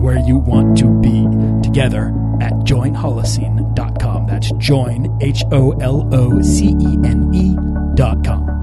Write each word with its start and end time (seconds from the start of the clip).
where 0.00 0.18
you 0.18 0.38
want 0.38 0.78
to 0.78 0.88
be 1.00 1.26
together 1.62 2.08
at 2.40 2.52
joinholocene.com. 2.64 4.26
That's 4.26 4.50
join, 4.52 5.18
H 5.20 5.44
O 5.52 5.72
L 5.72 6.08
O 6.12 6.40
C 6.42 6.68
E 6.80 6.98
N 7.04 7.30
E.com. 7.34 8.60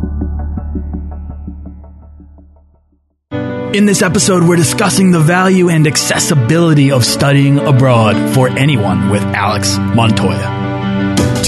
In 3.74 3.86
this 3.86 4.02
episode, 4.02 4.44
we're 4.44 4.56
discussing 4.56 5.12
the 5.12 5.20
value 5.20 5.70
and 5.70 5.86
accessibility 5.86 6.92
of 6.92 7.06
studying 7.06 7.60
abroad 7.60 8.34
for 8.34 8.50
anyone 8.50 9.10
with 9.10 9.22
Alex 9.22 9.78
Montoya. 9.78 10.67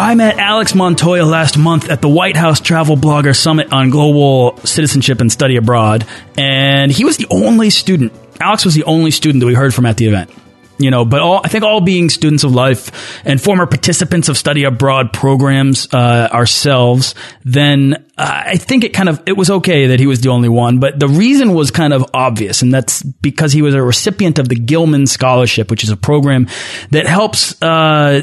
I 0.00 0.14
met 0.14 0.38
Alex 0.38 0.74
Montoya 0.74 1.26
last 1.26 1.58
month 1.58 1.90
at 1.90 2.00
the 2.00 2.08
White 2.08 2.34
House 2.34 2.58
Travel 2.58 2.96
Blogger 2.96 3.36
Summit 3.36 3.70
on 3.70 3.90
Global 3.90 4.56
Citizenship 4.64 5.20
and 5.20 5.30
Study 5.30 5.56
Abroad, 5.56 6.06
and 6.38 6.90
he 6.90 7.04
was 7.04 7.18
the 7.18 7.26
only 7.30 7.68
student 7.68 8.10
Alex 8.40 8.64
was 8.64 8.74
the 8.74 8.84
only 8.84 9.10
student 9.10 9.40
that 9.40 9.46
we 9.46 9.52
heard 9.52 9.74
from 9.74 9.84
at 9.84 9.98
the 9.98 10.06
event. 10.06 10.30
You 10.78 10.90
know, 10.90 11.04
but 11.04 11.20
all 11.20 11.42
I 11.44 11.48
think 11.48 11.64
all 11.64 11.82
being 11.82 12.08
students 12.08 12.44
of 12.44 12.54
life 12.54 13.20
and 13.26 13.38
former 13.38 13.66
participants 13.66 14.30
of 14.30 14.38
study 14.38 14.64
abroad 14.64 15.12
programs 15.12 15.86
uh, 15.92 16.30
ourselves, 16.32 17.14
then 17.44 18.02
I 18.22 18.56
think 18.56 18.84
it 18.84 18.92
kind 18.92 19.08
of 19.08 19.22
it 19.24 19.34
was 19.34 19.48
okay 19.48 19.86
that 19.86 19.98
he 19.98 20.06
was 20.06 20.20
the 20.20 20.28
only 20.28 20.50
one, 20.50 20.78
but 20.78 21.00
the 21.00 21.08
reason 21.08 21.54
was 21.54 21.70
kind 21.70 21.94
of 21.94 22.04
obvious, 22.12 22.60
and 22.60 22.72
that's 22.72 23.02
because 23.02 23.50
he 23.50 23.62
was 23.62 23.74
a 23.74 23.82
recipient 23.82 24.38
of 24.38 24.46
the 24.46 24.56
Gilman 24.56 25.06
Scholarship, 25.06 25.70
which 25.70 25.84
is 25.84 25.88
a 25.88 25.96
program 25.96 26.46
that 26.90 27.06
helps 27.06 27.60
uh, 27.62 28.22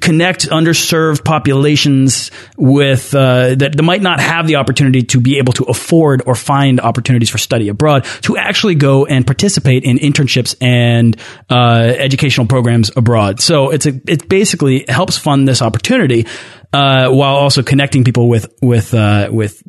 connect 0.00 0.48
underserved 0.48 1.24
populations 1.24 2.32
with 2.56 3.14
uh, 3.14 3.54
that, 3.54 3.80
might 3.80 4.02
not 4.02 4.18
have 4.18 4.48
the 4.48 4.56
opportunity 4.56 5.02
to 5.02 5.20
be 5.20 5.38
able 5.38 5.52
to 5.52 5.62
afford 5.64 6.20
or 6.26 6.34
find 6.34 6.80
opportunities 6.80 7.30
for 7.30 7.38
study 7.38 7.68
abroad 7.68 8.04
to 8.22 8.36
actually 8.36 8.74
go 8.74 9.06
and 9.06 9.24
participate 9.24 9.84
in 9.84 9.98
internships 9.98 10.56
and 10.60 11.16
uh, 11.48 11.94
educational 11.96 12.48
programs 12.48 12.90
abroad. 12.96 13.40
So 13.40 13.70
it's 13.70 13.86
a 13.86 14.00
it 14.08 14.28
basically 14.28 14.84
helps 14.88 15.16
fund 15.16 15.46
this 15.46 15.62
opportunity 15.62 16.26
uh, 16.72 17.08
while 17.08 17.36
also 17.36 17.62
connecting 17.62 18.04
people 18.04 18.28
with 18.28 18.52
with 18.60 18.94
uh, 18.94 19.28
with 19.30 19.62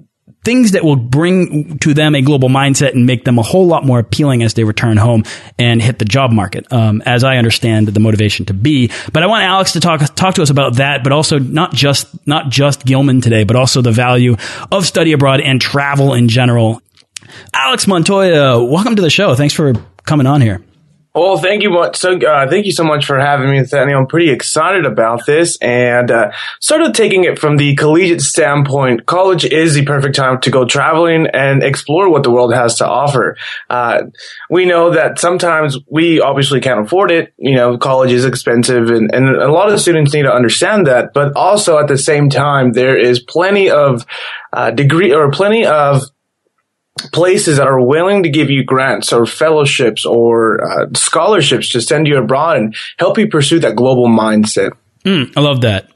things 0.44 0.72
that 0.72 0.84
will 0.84 0.96
bring 0.96 1.78
to 1.80 1.94
them 1.94 2.16
a 2.16 2.22
global 2.22 2.50
mindset 2.50 2.94
and 2.94 3.06
make 3.06 3.26
them 3.26 3.38
a 3.38 3.42
whole 3.42 3.68
lot 3.68 3.86
more 3.86 4.00
appealing 4.00 4.42
as 4.42 4.54
they 4.54 4.64
return 4.64 4.98
home 4.98 5.24
and 5.58 5.82
hit 5.82 6.00
the 6.00 6.06
job 6.06 6.32
market. 6.32 6.72
Um, 6.72 7.02
as 7.06 7.24
I 7.24 7.38
understand 7.38 7.88
the 7.88 8.00
motivation 8.00 8.46
to 8.46 8.54
be, 8.54 8.90
but 9.12 9.22
I 9.22 9.28
want 9.28 9.44
Alex 9.44 9.74
to 9.74 9.80
talk 9.80 10.02
talk 10.16 10.36
to 10.36 10.42
us 10.42 10.50
about 10.50 10.76
that, 10.76 11.04
but 11.04 11.12
also 11.12 11.40
not 11.40 11.74
just 11.74 12.08
not 12.28 12.50
just 12.50 12.86
Gilman 12.86 13.22
today, 13.22 13.44
but 13.44 13.56
also 13.56 13.82
the 13.82 13.92
value 13.92 14.38
of 14.72 14.86
study 14.86 15.12
abroad 15.12 15.42
and 15.42 15.60
travel 15.60 16.14
in 16.14 16.30
general. 16.30 16.82
Alex 17.54 17.86
Montoya, 17.86 18.64
welcome 18.64 18.96
to 18.96 19.02
the 19.02 19.10
show. 19.10 19.36
Thanks 19.36 19.54
for 19.54 19.74
coming 20.04 20.26
on 20.26 20.42
here. 20.42 20.64
Well, 21.20 21.38
thank 21.38 21.64
you. 21.64 21.90
So, 21.96 22.18
uh, 22.18 22.50
thank 22.50 22.66
you 22.66 22.72
so 22.72 22.86
much 22.86 23.06
for 23.06 23.20
having 23.20 23.50
me, 23.52 23.60
Nathaniel. 23.60 24.00
I'm 24.00 24.08
pretty 24.08 24.30
excited 24.30 24.86
about 24.86 25.26
this 25.26 25.58
and 25.58 26.10
uh, 26.10 26.32
sort 26.62 26.82
of 26.82 26.94
taking 26.94 27.26
it 27.26 27.38
from 27.38 27.58
the 27.58 27.76
collegiate 27.76 28.22
standpoint. 28.22 29.06
College 29.06 29.44
is 29.44 29.74
the 29.74 29.84
perfect 29.84 30.16
time 30.16 30.40
to 30.40 30.50
go 30.50 30.64
traveling 30.64 31.28
and 31.34 31.62
explore 31.62 32.10
what 32.10 32.24
the 32.24 32.32
world 32.32 32.54
has 32.54 32.76
to 32.76 32.88
offer. 32.88 33.36
Uh, 33.70 34.04
we 34.50 34.64
know 34.64 34.92
that 34.92 35.20
sometimes 35.20 35.78
we 35.92 36.22
obviously 36.22 36.62
can't 36.62 36.86
afford 36.86 37.12
it. 37.12 37.34
You 37.38 37.56
know, 37.58 37.78
college 37.78 38.14
is 38.14 38.24
expensive, 38.24 38.90
and, 38.90 39.14
and 39.14 39.28
a 39.28 39.52
lot 39.52 39.74
of 39.74 39.82
students 39.82 40.14
need 40.14 40.24
to 40.24 40.34
understand 40.34 40.88
that. 40.88 41.14
But 41.14 41.36
also 41.36 41.80
at 41.80 41.90
the 41.90 41.98
same 41.98 42.30
time, 42.30 42.72
there 42.72 42.98
is 42.98 43.20
plenty 43.20 43.70
of 43.70 44.06
uh, 44.54 44.72
degree 44.72 45.14
or 45.14 45.32
plenty 45.32 45.66
of 45.66 46.04
places 47.12 47.58
that 47.58 47.68
are 47.68 47.82
willing 47.82 48.24
to 48.24 48.30
give 48.30 48.50
you 48.50 48.64
grants 48.64 49.14
or 49.14 49.26
fellowships 49.26 50.06
or 50.06 50.64
uh, 50.64 50.88
scholarships 50.94 51.70
to 51.70 51.82
send 51.82 52.08
you 52.08 52.18
abroad 52.18 52.58
and 52.58 52.76
help 52.98 53.18
you 53.18 53.28
pursue 53.28 53.60
that 53.60 53.76
global 53.76 54.08
mindset. 54.08 54.72
Mm, 55.06 55.32
I 55.36 55.42
love 55.42 55.62
that. 55.62 55.90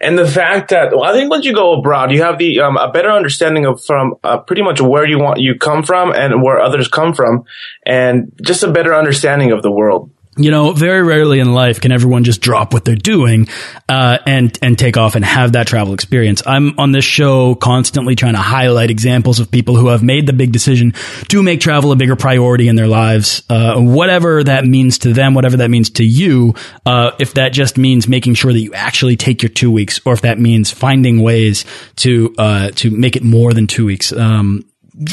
And 0.00 0.16
the 0.16 0.26
fact 0.26 0.70
that 0.70 0.92
well, 0.92 1.04
I 1.04 1.12
think 1.12 1.30
once 1.30 1.44
you 1.44 1.54
go 1.54 1.78
abroad, 1.78 2.12
you 2.12 2.22
have 2.22 2.38
the 2.38 2.60
um, 2.60 2.76
a 2.76 2.90
better 2.90 3.10
understanding 3.10 3.66
of 3.66 3.82
from 3.84 4.14
uh, 4.22 4.38
pretty 4.38 4.62
much 4.62 4.80
where 4.80 5.06
you 5.06 5.18
want 5.18 5.40
you 5.40 5.56
come 5.58 5.82
from 5.82 6.12
and 6.12 6.42
where 6.42 6.60
others 6.60 6.88
come 6.88 7.12
from, 7.12 7.44
and 7.84 8.32
just 8.42 8.62
a 8.62 8.70
better 8.70 8.94
understanding 8.94 9.52
of 9.52 9.62
the 9.62 9.70
world 9.70 10.10
you 10.36 10.50
know, 10.50 10.72
very 10.72 11.02
rarely 11.02 11.40
in 11.40 11.54
life 11.54 11.80
can 11.80 11.92
everyone 11.92 12.24
just 12.24 12.40
drop 12.40 12.74
what 12.74 12.84
they're 12.84 12.94
doing 12.94 13.48
uh, 13.88 14.18
and 14.26 14.58
and 14.60 14.78
take 14.78 14.96
off 14.96 15.14
and 15.14 15.24
have 15.24 15.52
that 15.52 15.66
travel 15.66 15.94
experience. 15.94 16.42
I'm 16.46 16.78
on 16.78 16.92
this 16.92 17.04
show 17.04 17.54
constantly 17.54 18.14
trying 18.14 18.34
to 18.34 18.40
highlight 18.40 18.90
examples 18.90 19.40
of 19.40 19.50
people 19.50 19.76
who 19.76 19.88
have 19.88 20.02
made 20.02 20.26
the 20.26 20.34
big 20.34 20.52
decision 20.52 20.92
to 21.28 21.42
make 21.42 21.60
travel 21.60 21.90
a 21.90 21.96
bigger 21.96 22.16
priority 22.16 22.68
in 22.68 22.76
their 22.76 22.86
lives, 22.86 23.42
uh, 23.48 23.80
whatever 23.80 24.44
that 24.44 24.66
means 24.66 24.98
to 24.98 25.12
them, 25.14 25.32
whatever 25.32 25.58
that 25.58 25.70
means 25.70 25.90
to 25.90 26.04
you. 26.04 26.54
Uh, 26.84 27.12
if 27.18 27.34
that 27.34 27.50
just 27.50 27.78
means 27.78 28.06
making 28.06 28.34
sure 28.34 28.52
that 28.52 28.60
you 28.60 28.74
actually 28.74 29.16
take 29.16 29.42
your 29.42 29.50
two 29.50 29.70
weeks, 29.70 30.00
or 30.04 30.12
if 30.12 30.20
that 30.20 30.38
means 30.38 30.70
finding 30.70 31.22
ways 31.22 31.64
to 31.96 32.34
uh, 32.38 32.70
to 32.72 32.90
make 32.90 33.16
it 33.16 33.24
more 33.24 33.54
than 33.54 33.66
two 33.66 33.86
weeks. 33.86 34.12
Um, 34.12 34.64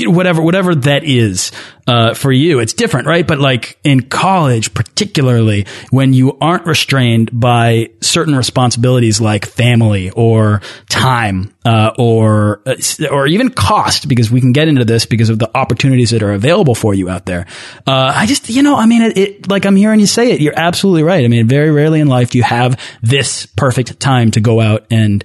whatever 0.06 0.42
whatever 0.42 0.76
that 0.76 1.04
is 1.04 1.52
uh, 1.88 2.14
for 2.14 2.32
you. 2.32 2.60
It's 2.60 2.74
different, 2.74 3.08
right? 3.08 3.28
But 3.28 3.40
like 3.40 3.78
in 3.84 4.02
college, 4.04 4.74
particularly 4.74 5.66
when 5.90 6.14
you 6.14 6.38
aren't 6.40 6.66
restrained 6.66 7.30
by 7.38 7.90
certain 8.02 8.36
responsibilities 8.36 9.20
like 9.20 9.46
family 9.46 10.10
or 10.12 10.62
time 10.90 11.54
uh, 11.66 11.92
or 11.98 12.62
uh, 12.66 12.76
or 13.12 13.28
even 13.28 13.50
cost, 13.50 14.08
because 14.08 14.32
we 14.32 14.40
can 14.40 14.54
get 14.54 14.68
into 14.68 14.86
this 14.86 15.06
because 15.06 15.30
of 15.30 15.40
the 15.40 15.52
opportunities 15.56 16.12
that 16.12 16.24
are 16.24 16.32
available 16.32 16.76
for 16.76 16.94
you 16.94 17.10
out 17.10 17.26
there. 17.26 17.46
Uh, 17.86 18.14
I 18.16 18.26
just 18.26 18.50
you 18.50 18.64
know, 18.64 18.78
I 18.78 18.86
mean, 18.86 19.02
it, 19.02 19.18
it 19.18 19.50
like 19.50 19.66
I'm 19.66 19.76
hearing 19.76 20.00
you 20.00 20.08
say 20.08 20.32
it. 20.32 20.40
You're 20.40 20.58
absolutely 20.58 21.04
right. 21.04 21.26
I 21.26 21.28
mean, 21.28 21.48
very 21.48 21.72
rarely 21.72 22.00
in 22.00 22.08
life 22.08 22.32
do 22.32 22.38
you 22.38 22.44
have 22.44 22.80
this 23.02 23.46
perfect 23.46 24.00
time 24.00 24.32
to 24.32 24.40
go 24.40 24.62
out 24.62 24.86
and 24.90 25.24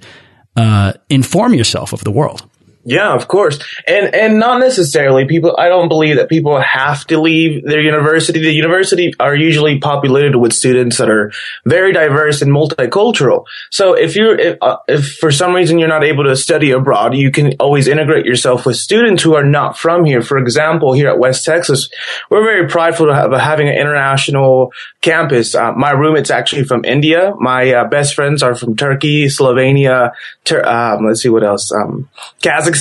uh, 0.55 0.93
inform 1.09 1.53
yourself 1.53 1.93
of 1.93 2.03
the 2.03 2.11
world. 2.11 2.49
Yeah, 2.85 3.13
of 3.13 3.27
course. 3.27 3.59
And 3.85 4.15
and 4.15 4.39
not 4.39 4.59
necessarily 4.59 5.25
people 5.25 5.55
I 5.59 5.67
don't 5.67 5.89
believe 5.89 6.15
that 6.15 6.29
people 6.29 6.59
have 6.59 7.05
to 7.07 7.19
leave 7.19 7.65
their 7.65 7.81
university. 7.81 8.39
The 8.39 8.53
university 8.53 9.13
are 9.19 9.35
usually 9.35 9.79
populated 9.79 10.37
with 10.37 10.53
students 10.53 10.97
that 10.97 11.09
are 11.09 11.31
very 11.65 11.91
diverse 11.91 12.41
and 12.41 12.51
multicultural. 12.51 13.45
So 13.69 13.93
if 13.93 14.15
you're 14.15 14.39
if, 14.39 14.57
uh, 14.61 14.77
if 14.87 15.17
for 15.17 15.29
some 15.29 15.53
reason 15.53 15.77
you're 15.77 15.89
not 15.89 16.05
able 16.05 16.23
to 16.23 16.35
study 16.35 16.71
abroad, 16.71 17.15
you 17.15 17.31
can 17.31 17.53
always 17.59 17.87
integrate 17.87 18.25
yourself 18.25 18.65
with 18.65 18.77
students 18.77 19.21
who 19.21 19.35
are 19.35 19.43
not 19.45 19.77
from 19.77 20.05
here. 20.05 20.21
For 20.21 20.37
example, 20.37 20.93
here 20.93 21.09
at 21.09 21.19
West 21.19 21.43
Texas, 21.43 21.89
we're 22.31 22.43
very 22.43 22.67
prideful 22.67 23.11
of 23.11 23.39
having 23.39 23.67
an 23.67 23.75
international 23.75 24.71
campus. 25.01 25.53
Uh, 25.53 25.73
my 25.73 25.91
roommate's 25.91 26.31
actually 26.31 26.63
from 26.63 26.85
India. 26.85 27.33
My 27.39 27.71
uh, 27.73 27.87
best 27.89 28.15
friends 28.15 28.41
are 28.41 28.55
from 28.55 28.75
Turkey, 28.75 29.27
Slovenia, 29.27 30.11
Tur- 30.45 30.67
um, 30.67 31.05
let's 31.05 31.21
see 31.21 31.29
what 31.29 31.43
else, 31.43 31.71
um, 31.71 32.09
Kazakhstan 32.41 32.78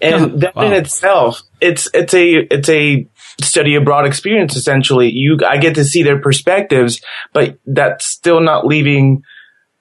And 0.00 0.40
that 0.40 0.54
wow. 0.54 0.62
in 0.64 0.72
itself, 0.72 1.42
it's 1.60 1.88
it's 1.94 2.14
a 2.14 2.34
it's 2.50 2.68
a 2.68 3.08
study 3.40 3.74
abroad 3.74 4.06
experience. 4.06 4.56
Essentially, 4.56 5.10
you 5.10 5.38
I 5.46 5.58
get 5.58 5.76
to 5.76 5.84
see 5.84 6.02
their 6.02 6.20
perspectives, 6.20 7.00
but 7.32 7.58
that's 7.66 8.06
still 8.06 8.40
not 8.40 8.66
leaving 8.66 9.22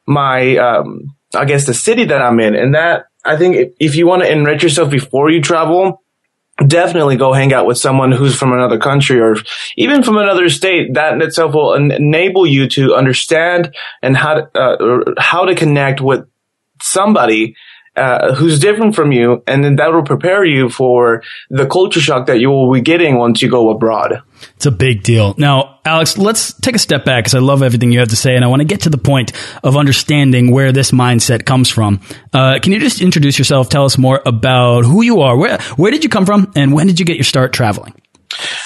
my 0.05 0.57
um, 0.57 1.15
I 1.35 1.45
guess 1.45 1.65
the 1.65 1.73
city 1.73 2.05
that 2.05 2.21
I'm 2.21 2.39
in, 2.39 2.55
and 2.55 2.75
that 2.75 3.05
I 3.23 3.37
think 3.37 3.73
if 3.79 3.95
you 3.95 4.07
want 4.07 4.23
to 4.23 4.31
enrich 4.31 4.63
yourself 4.63 4.89
before 4.89 5.29
you 5.29 5.41
travel, 5.41 6.01
definitely 6.65 7.17
go 7.17 7.33
hang 7.33 7.53
out 7.53 7.65
with 7.65 7.77
someone 7.77 8.11
who's 8.11 8.35
from 8.35 8.53
another 8.53 8.79
country 8.79 9.19
or 9.19 9.35
even 9.77 10.03
from 10.03 10.17
another 10.17 10.49
state. 10.49 10.93
That 10.93 11.13
in 11.13 11.21
itself 11.21 11.53
will 11.53 11.73
enable 11.73 12.45
you 12.45 12.67
to 12.69 12.95
understand 12.95 13.75
and 14.01 14.17
how 14.17 14.33
to, 14.35 14.59
uh, 14.59 15.13
how 15.17 15.45
to 15.45 15.55
connect 15.55 16.01
with 16.01 16.25
somebody 16.81 17.55
uh, 17.95 18.33
who's 18.35 18.59
different 18.59 18.95
from 18.95 19.11
you, 19.11 19.43
and 19.47 19.63
then 19.63 19.75
that 19.75 19.91
will 19.91 20.03
prepare 20.03 20.45
you 20.45 20.69
for 20.69 21.23
the 21.49 21.65
culture 21.65 21.99
shock 21.99 22.27
that 22.27 22.39
you 22.39 22.49
will 22.49 22.71
be 22.71 22.81
getting 22.81 23.17
once 23.17 23.41
you 23.41 23.49
go 23.49 23.69
abroad. 23.69 24.21
It's 24.55 24.65
a 24.65 24.71
big 24.71 25.03
deal. 25.03 25.35
Now, 25.37 25.79
Alex, 25.85 26.17
let's 26.17 26.53
take 26.53 26.75
a 26.75 26.79
step 26.79 27.05
back 27.05 27.23
because 27.23 27.35
I 27.35 27.39
love 27.39 27.61
everything 27.61 27.91
you 27.91 27.99
have 27.99 28.09
to 28.09 28.15
say, 28.15 28.35
and 28.35 28.45
I 28.45 28.47
want 28.47 28.61
to 28.61 28.65
get 28.65 28.81
to 28.81 28.89
the 28.89 28.97
point 28.97 29.33
of 29.63 29.75
understanding 29.75 30.51
where 30.51 30.71
this 30.71 30.91
mindset 30.91 31.45
comes 31.45 31.69
from. 31.69 31.99
Uh, 32.33 32.59
can 32.59 32.71
you 32.71 32.79
just 32.79 33.01
introduce 33.01 33.37
yourself? 33.37 33.69
Tell 33.69 33.85
us 33.85 33.97
more 33.97 34.21
about 34.25 34.85
who 34.85 35.01
you 35.01 35.21
are. 35.21 35.37
Where 35.37 35.59
where 35.75 35.91
did 35.91 36.03
you 36.03 36.09
come 36.09 36.25
from, 36.25 36.51
and 36.55 36.73
when 36.73 36.87
did 36.87 36.99
you 36.99 37.05
get 37.05 37.17
your 37.17 37.23
start 37.23 37.53
traveling? 37.53 37.93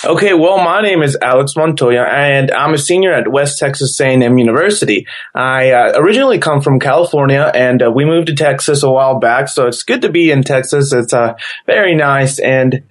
Okay, 0.06 0.33
well, 0.33 0.57
my 0.57 0.81
name 0.81 1.01
is 1.01 1.17
Alex 1.21 1.56
Montoya, 1.56 2.03
and 2.03 2.51
I'm 2.51 2.73
a 2.73 2.77
senior 2.77 3.13
at 3.13 3.31
West 3.31 3.57
Texas 3.57 4.00
A&M 4.00 4.38
University. 4.38 5.07
I 5.33 5.71
uh, 5.71 5.94
originally 5.95 6.38
come 6.38 6.62
from 6.62 6.79
California, 6.79 7.51
and 7.53 7.81
uh, 7.81 7.91
we 7.91 8.06
moved 8.06 8.27
to 8.27 8.35
Texas 8.35 8.83
a 8.83 8.91
while 8.91 9.19
back, 9.19 9.50
so 9.50 9.67
it's 9.67 9.83
good 9.83 10.03
to 10.03 10.09
be 10.09 10.29
in 10.29 10.44
Texas. 10.44 10.94
It's 10.94 11.13
uh, 11.13 11.33
very 11.65 11.95
nice, 11.95 12.39
and 12.39 12.83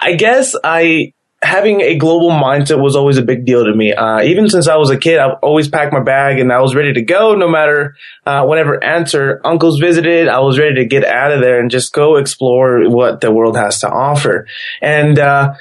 I 0.00 0.14
guess 0.14 0.54
I 0.62 1.14
having 1.42 1.80
a 1.80 1.96
global 1.96 2.30
mindset 2.30 2.82
was 2.82 2.94
always 2.94 3.16
a 3.16 3.22
big 3.22 3.46
deal 3.46 3.64
to 3.64 3.74
me. 3.74 3.94
Uh, 3.94 4.20
even 4.20 4.48
since 4.48 4.68
I 4.68 4.76
was 4.76 4.90
a 4.90 4.98
kid, 4.98 5.18
I've 5.18 5.38
always 5.42 5.68
packed 5.68 5.92
my 5.92 6.02
bag 6.02 6.38
and 6.38 6.52
I 6.52 6.60
was 6.60 6.74
ready 6.74 6.92
to 6.92 7.02
go 7.02 7.34
no 7.34 7.48
matter, 7.48 7.96
uh, 8.26 8.44
whenever 8.44 8.82
answer 8.84 9.40
uncles 9.42 9.78
visited, 9.78 10.28
I 10.28 10.40
was 10.40 10.58
ready 10.58 10.74
to 10.76 10.84
get 10.84 11.04
out 11.04 11.32
of 11.32 11.40
there 11.40 11.58
and 11.58 11.70
just 11.70 11.94
go 11.94 12.16
explore 12.16 12.90
what 12.90 13.22
the 13.22 13.32
world 13.32 13.56
has 13.56 13.80
to 13.80 13.88
offer. 13.88 14.46
And, 14.82 15.18
uh, 15.18 15.54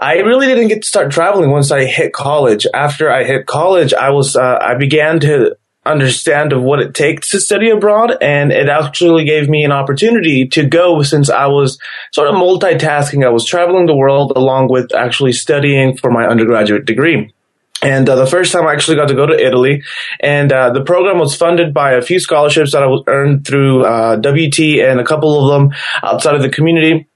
I 0.00 0.14
really 0.20 0.46
didn't 0.46 0.68
get 0.68 0.82
to 0.82 0.88
start 0.88 1.12
traveling 1.12 1.50
once 1.50 1.70
I 1.70 1.84
hit 1.84 2.14
college. 2.14 2.66
After 2.72 3.12
I 3.12 3.24
hit 3.24 3.46
college, 3.46 3.92
I 3.92 4.10
was, 4.10 4.34
uh, 4.34 4.58
I 4.58 4.74
began 4.74 5.20
to 5.20 5.56
understand 5.84 6.54
of 6.54 6.62
what 6.62 6.80
it 6.80 6.94
takes 6.94 7.30
to 7.30 7.40
study 7.40 7.68
abroad. 7.68 8.16
And 8.22 8.50
it 8.50 8.70
actually 8.70 9.24
gave 9.24 9.50
me 9.50 9.62
an 9.62 9.72
opportunity 9.72 10.48
to 10.48 10.64
go 10.66 11.02
since 11.02 11.28
I 11.28 11.48
was 11.48 11.78
sort 12.12 12.28
of 12.28 12.34
multitasking. 12.34 13.26
I 13.26 13.30
was 13.30 13.44
traveling 13.44 13.84
the 13.84 13.94
world 13.94 14.32
along 14.36 14.68
with 14.70 14.94
actually 14.94 15.32
studying 15.32 15.98
for 15.98 16.10
my 16.10 16.26
undergraduate 16.26 16.86
degree. 16.86 17.34
And 17.82 18.08
uh, 18.08 18.16
the 18.16 18.26
first 18.26 18.52
time 18.52 18.66
I 18.66 18.72
actually 18.72 18.96
got 18.96 19.08
to 19.08 19.14
go 19.14 19.26
to 19.26 19.34
Italy, 19.34 19.82
and 20.20 20.52
uh, 20.52 20.70
the 20.70 20.82
program 20.82 21.18
was 21.18 21.34
funded 21.34 21.72
by 21.72 21.92
a 21.92 22.02
few 22.02 22.20
scholarships 22.20 22.72
that 22.72 22.82
I 22.82 22.86
was 22.86 23.02
earned 23.06 23.46
through 23.46 23.84
uh, 23.86 24.16
WT 24.16 24.80
and 24.80 25.00
a 25.00 25.04
couple 25.04 25.42
of 25.42 25.50
them 25.52 25.78
outside 26.02 26.34
of 26.34 26.42
the 26.42 26.50
community. 26.50 27.09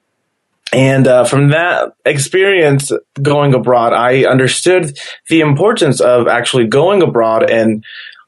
And 0.75 1.07
uh, 1.07 1.25
from 1.25 1.51
that 1.51 1.93
experience 2.05 2.91
going 3.23 3.55
abroad, 3.55 3.93
I 3.93 4.25
understood 4.25 4.99
the 5.29 5.41
importance 5.41 6.01
of 6.01 6.27
actually 6.27 6.67
going 6.67 7.01
abroad 7.01 7.49
and 7.49 7.85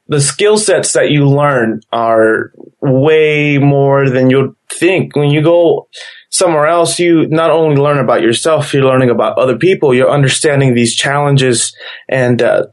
the 0.07 0.21
skill 0.21 0.57
sets 0.57 0.93
that 0.93 1.11
you 1.11 1.27
learn 1.27 1.81
are 1.91 2.53
way 2.79 3.57
more 3.57 4.09
than 4.09 4.29
you'd 4.29 4.55
think. 4.69 5.17
When 5.17 5.29
you 5.29 5.41
go 5.41 5.89
somewhere 6.29 6.67
else, 6.67 6.99
you 6.99 7.27
not 7.27 7.51
only 7.51 7.75
learn 7.75 7.97
about 7.97 8.21
yourself, 8.21 8.73
you're 8.73 8.85
learning 8.85 9.09
about 9.09 9.37
other 9.37 9.57
people, 9.57 9.93
you're 9.93 10.09
understanding 10.09 10.73
these 10.73 10.95
challenges 10.95 11.75
and 12.07 12.41
uh, 12.41 12.67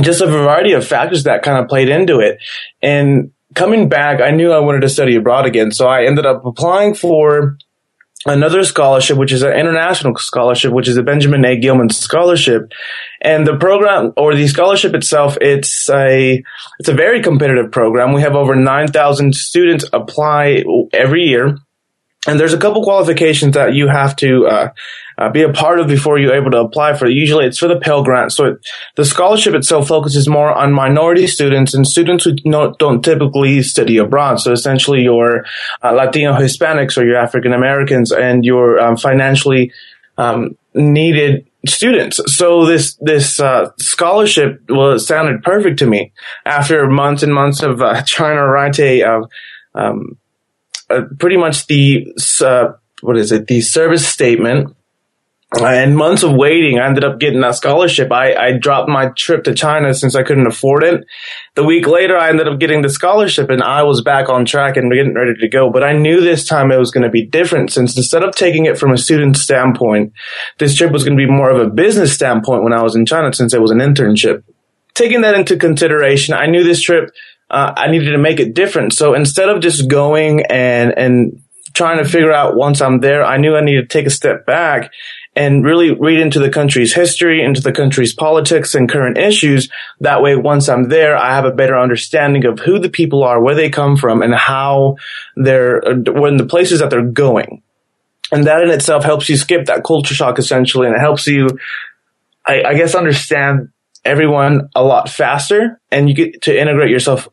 just 0.00 0.22
a 0.22 0.26
variety 0.26 0.72
of 0.72 0.86
factors 0.86 1.24
that 1.24 1.42
kind 1.42 1.62
of 1.62 1.68
played 1.68 1.90
into 1.90 2.20
it. 2.20 2.38
And 2.80 3.32
coming 3.54 3.90
back, 3.90 4.22
I 4.22 4.30
knew 4.30 4.50
I 4.50 4.60
wanted 4.60 4.80
to 4.80 4.88
study 4.88 5.14
abroad 5.14 5.44
again. 5.44 5.72
So 5.72 5.88
I 5.88 6.06
ended 6.06 6.24
up 6.24 6.46
applying 6.46 6.94
for 6.94 7.58
another 8.26 8.64
scholarship, 8.64 9.16
which 9.16 9.32
is 9.32 9.42
an 9.42 9.52
international 9.52 10.16
scholarship, 10.16 10.72
which 10.72 10.88
is 10.88 10.96
the 10.96 11.02
Benjamin 11.02 11.44
A. 11.44 11.56
Gilman 11.56 11.90
scholarship. 11.90 12.72
And 13.20 13.46
the 13.46 13.56
program 13.56 14.12
or 14.16 14.34
the 14.34 14.46
scholarship 14.46 14.94
itself, 14.94 15.36
it's 15.40 15.88
a, 15.90 16.42
it's 16.78 16.88
a 16.88 16.94
very 16.94 17.22
competitive 17.22 17.70
program. 17.70 18.12
We 18.12 18.22
have 18.22 18.34
over 18.34 18.54
9,000 18.54 19.34
students 19.34 19.84
apply 19.92 20.64
every 20.92 21.24
year. 21.24 21.58
And 22.26 22.40
there's 22.40 22.54
a 22.54 22.58
couple 22.58 22.82
qualifications 22.82 23.54
that 23.54 23.74
you 23.74 23.88
have 23.88 24.16
to 24.16 24.46
uh, 24.46 24.68
uh, 25.18 25.30
be 25.30 25.42
a 25.42 25.52
part 25.52 25.80
of 25.80 25.88
before 25.88 26.18
you're 26.18 26.34
able 26.34 26.50
to 26.50 26.58
apply 26.58 26.94
for 26.94 27.06
it. 27.06 27.12
Usually 27.12 27.46
it's 27.46 27.58
for 27.58 27.68
the 27.68 27.78
Pell 27.78 28.02
Grant. 28.02 28.32
So 28.32 28.46
it, 28.46 28.66
the 28.96 29.04
scholarship 29.04 29.54
itself 29.54 29.88
focuses 29.88 30.28
more 30.28 30.52
on 30.52 30.72
minority 30.72 31.26
students 31.26 31.74
and 31.74 31.86
students 31.86 32.24
who 32.24 32.32
don't, 32.34 32.78
don't 32.78 33.02
typically 33.02 33.62
study 33.62 33.98
abroad. 33.98 34.40
So 34.40 34.52
essentially 34.52 35.02
your 35.02 35.44
uh, 35.82 35.92
Latino 35.92 36.32
Hispanics 36.34 36.96
or 36.98 37.04
your 37.04 37.16
African 37.16 37.52
Americans 37.52 38.12
and 38.12 38.44
your 38.44 38.78
um, 38.80 38.96
financially 38.96 39.72
um, 40.18 40.56
needed 40.74 41.46
students. 41.66 42.20
So 42.26 42.66
this 42.66 42.96
this 42.96 43.40
uh, 43.40 43.70
scholarship 43.78 44.62
was 44.68 45.06
sounded 45.06 45.42
perfect 45.42 45.78
to 45.80 45.86
me. 45.86 46.12
After 46.44 46.86
months 46.88 47.22
and 47.22 47.32
months 47.32 47.62
of 47.62 47.80
uh, 47.80 48.02
trying 48.06 48.36
to 48.36 48.46
write 48.46 48.78
a 48.78 49.02
uh, 49.02 49.20
um, 49.74 50.18
uh, 50.90 51.02
pretty 51.18 51.36
much 51.36 51.66
the 51.66 52.06
uh, 52.42 52.72
what 53.00 53.16
is 53.16 53.32
it 53.32 53.46
the 53.46 53.60
service 53.60 54.06
statement 54.06 54.74
and 55.62 55.96
months 55.96 56.22
of 56.22 56.32
waiting, 56.32 56.78
I 56.78 56.86
ended 56.86 57.04
up 57.04 57.18
getting 57.18 57.40
that 57.40 57.54
scholarship. 57.54 58.10
I, 58.10 58.34
I 58.34 58.52
dropped 58.52 58.88
my 58.88 59.08
trip 59.16 59.44
to 59.44 59.54
China 59.54 59.94
since 59.94 60.14
I 60.14 60.22
couldn't 60.22 60.46
afford 60.46 60.84
it. 60.84 61.04
The 61.54 61.64
week 61.64 61.86
later, 61.86 62.16
I 62.16 62.28
ended 62.28 62.48
up 62.48 62.58
getting 62.58 62.82
the 62.82 62.88
scholarship 62.88 63.50
and 63.50 63.62
I 63.62 63.82
was 63.82 64.02
back 64.02 64.28
on 64.28 64.44
track 64.44 64.76
and 64.76 64.90
getting 64.90 65.14
ready 65.14 65.34
to 65.34 65.48
go. 65.48 65.70
But 65.70 65.84
I 65.84 65.92
knew 65.92 66.20
this 66.20 66.46
time 66.46 66.72
it 66.72 66.78
was 66.78 66.90
going 66.90 67.04
to 67.04 67.10
be 67.10 67.26
different 67.26 67.72
since 67.72 67.96
instead 67.96 68.24
of 68.24 68.34
taking 68.34 68.66
it 68.66 68.78
from 68.78 68.92
a 68.92 68.98
student 68.98 69.36
standpoint, 69.36 70.12
this 70.58 70.74
trip 70.74 70.92
was 70.92 71.04
going 71.04 71.16
to 71.16 71.26
be 71.26 71.30
more 71.30 71.50
of 71.50 71.60
a 71.60 71.70
business 71.70 72.12
standpoint 72.12 72.62
when 72.62 72.72
I 72.72 72.82
was 72.82 72.96
in 72.96 73.06
China 73.06 73.32
since 73.32 73.54
it 73.54 73.60
was 73.60 73.70
an 73.70 73.78
internship. 73.78 74.42
Taking 74.94 75.22
that 75.22 75.34
into 75.34 75.56
consideration, 75.56 76.34
I 76.34 76.46
knew 76.46 76.64
this 76.64 76.80
trip, 76.80 77.10
uh, 77.50 77.72
I 77.76 77.90
needed 77.90 78.12
to 78.12 78.18
make 78.18 78.40
it 78.40 78.54
different. 78.54 78.92
So 78.92 79.14
instead 79.14 79.48
of 79.48 79.60
just 79.60 79.88
going 79.88 80.42
and, 80.46 80.96
and 80.96 81.40
trying 81.74 81.98
to 81.98 82.08
figure 82.08 82.32
out 82.32 82.56
once 82.56 82.80
I'm 82.80 83.00
there, 83.00 83.24
I 83.24 83.36
knew 83.36 83.56
I 83.56 83.60
needed 83.60 83.90
to 83.90 83.98
take 83.98 84.06
a 84.06 84.10
step 84.10 84.46
back 84.46 84.90
and 85.36 85.64
really 85.64 85.90
read 85.90 86.20
into 86.20 86.38
the 86.38 86.50
country's 86.50 86.94
history, 86.94 87.42
into 87.42 87.60
the 87.60 87.72
country's 87.72 88.14
politics 88.14 88.74
and 88.74 88.90
current 88.90 89.18
issues. 89.18 89.68
That 90.00 90.22
way, 90.22 90.36
once 90.36 90.68
I'm 90.68 90.88
there, 90.88 91.16
I 91.16 91.34
have 91.34 91.44
a 91.44 91.50
better 91.50 91.76
understanding 91.76 92.44
of 92.44 92.60
who 92.60 92.78
the 92.78 92.88
people 92.88 93.24
are, 93.24 93.42
where 93.42 93.54
they 93.54 93.70
come 93.70 93.96
from, 93.96 94.22
and 94.22 94.34
how 94.34 94.96
they're, 95.36 95.82
when 96.06 96.36
the 96.36 96.46
places 96.46 96.80
that 96.80 96.90
they're 96.90 97.02
going. 97.02 97.62
And 98.30 98.46
that 98.46 98.62
in 98.62 98.70
itself 98.70 99.04
helps 99.04 99.28
you 99.28 99.36
skip 99.36 99.66
that 99.66 99.84
culture 99.84 100.14
shock 100.14 100.38
essentially, 100.38 100.86
and 100.86 100.96
it 100.96 101.00
helps 101.00 101.26
you, 101.26 101.48
I, 102.46 102.62
I 102.62 102.74
guess, 102.74 102.94
understand 102.94 103.70
everyone 104.04 104.68
a 104.74 104.84
lot 104.84 105.08
faster, 105.08 105.80
and 105.90 106.08
you 106.08 106.14
get 106.14 106.42
to 106.42 106.58
integrate 106.58 106.90
yourself 106.90 107.28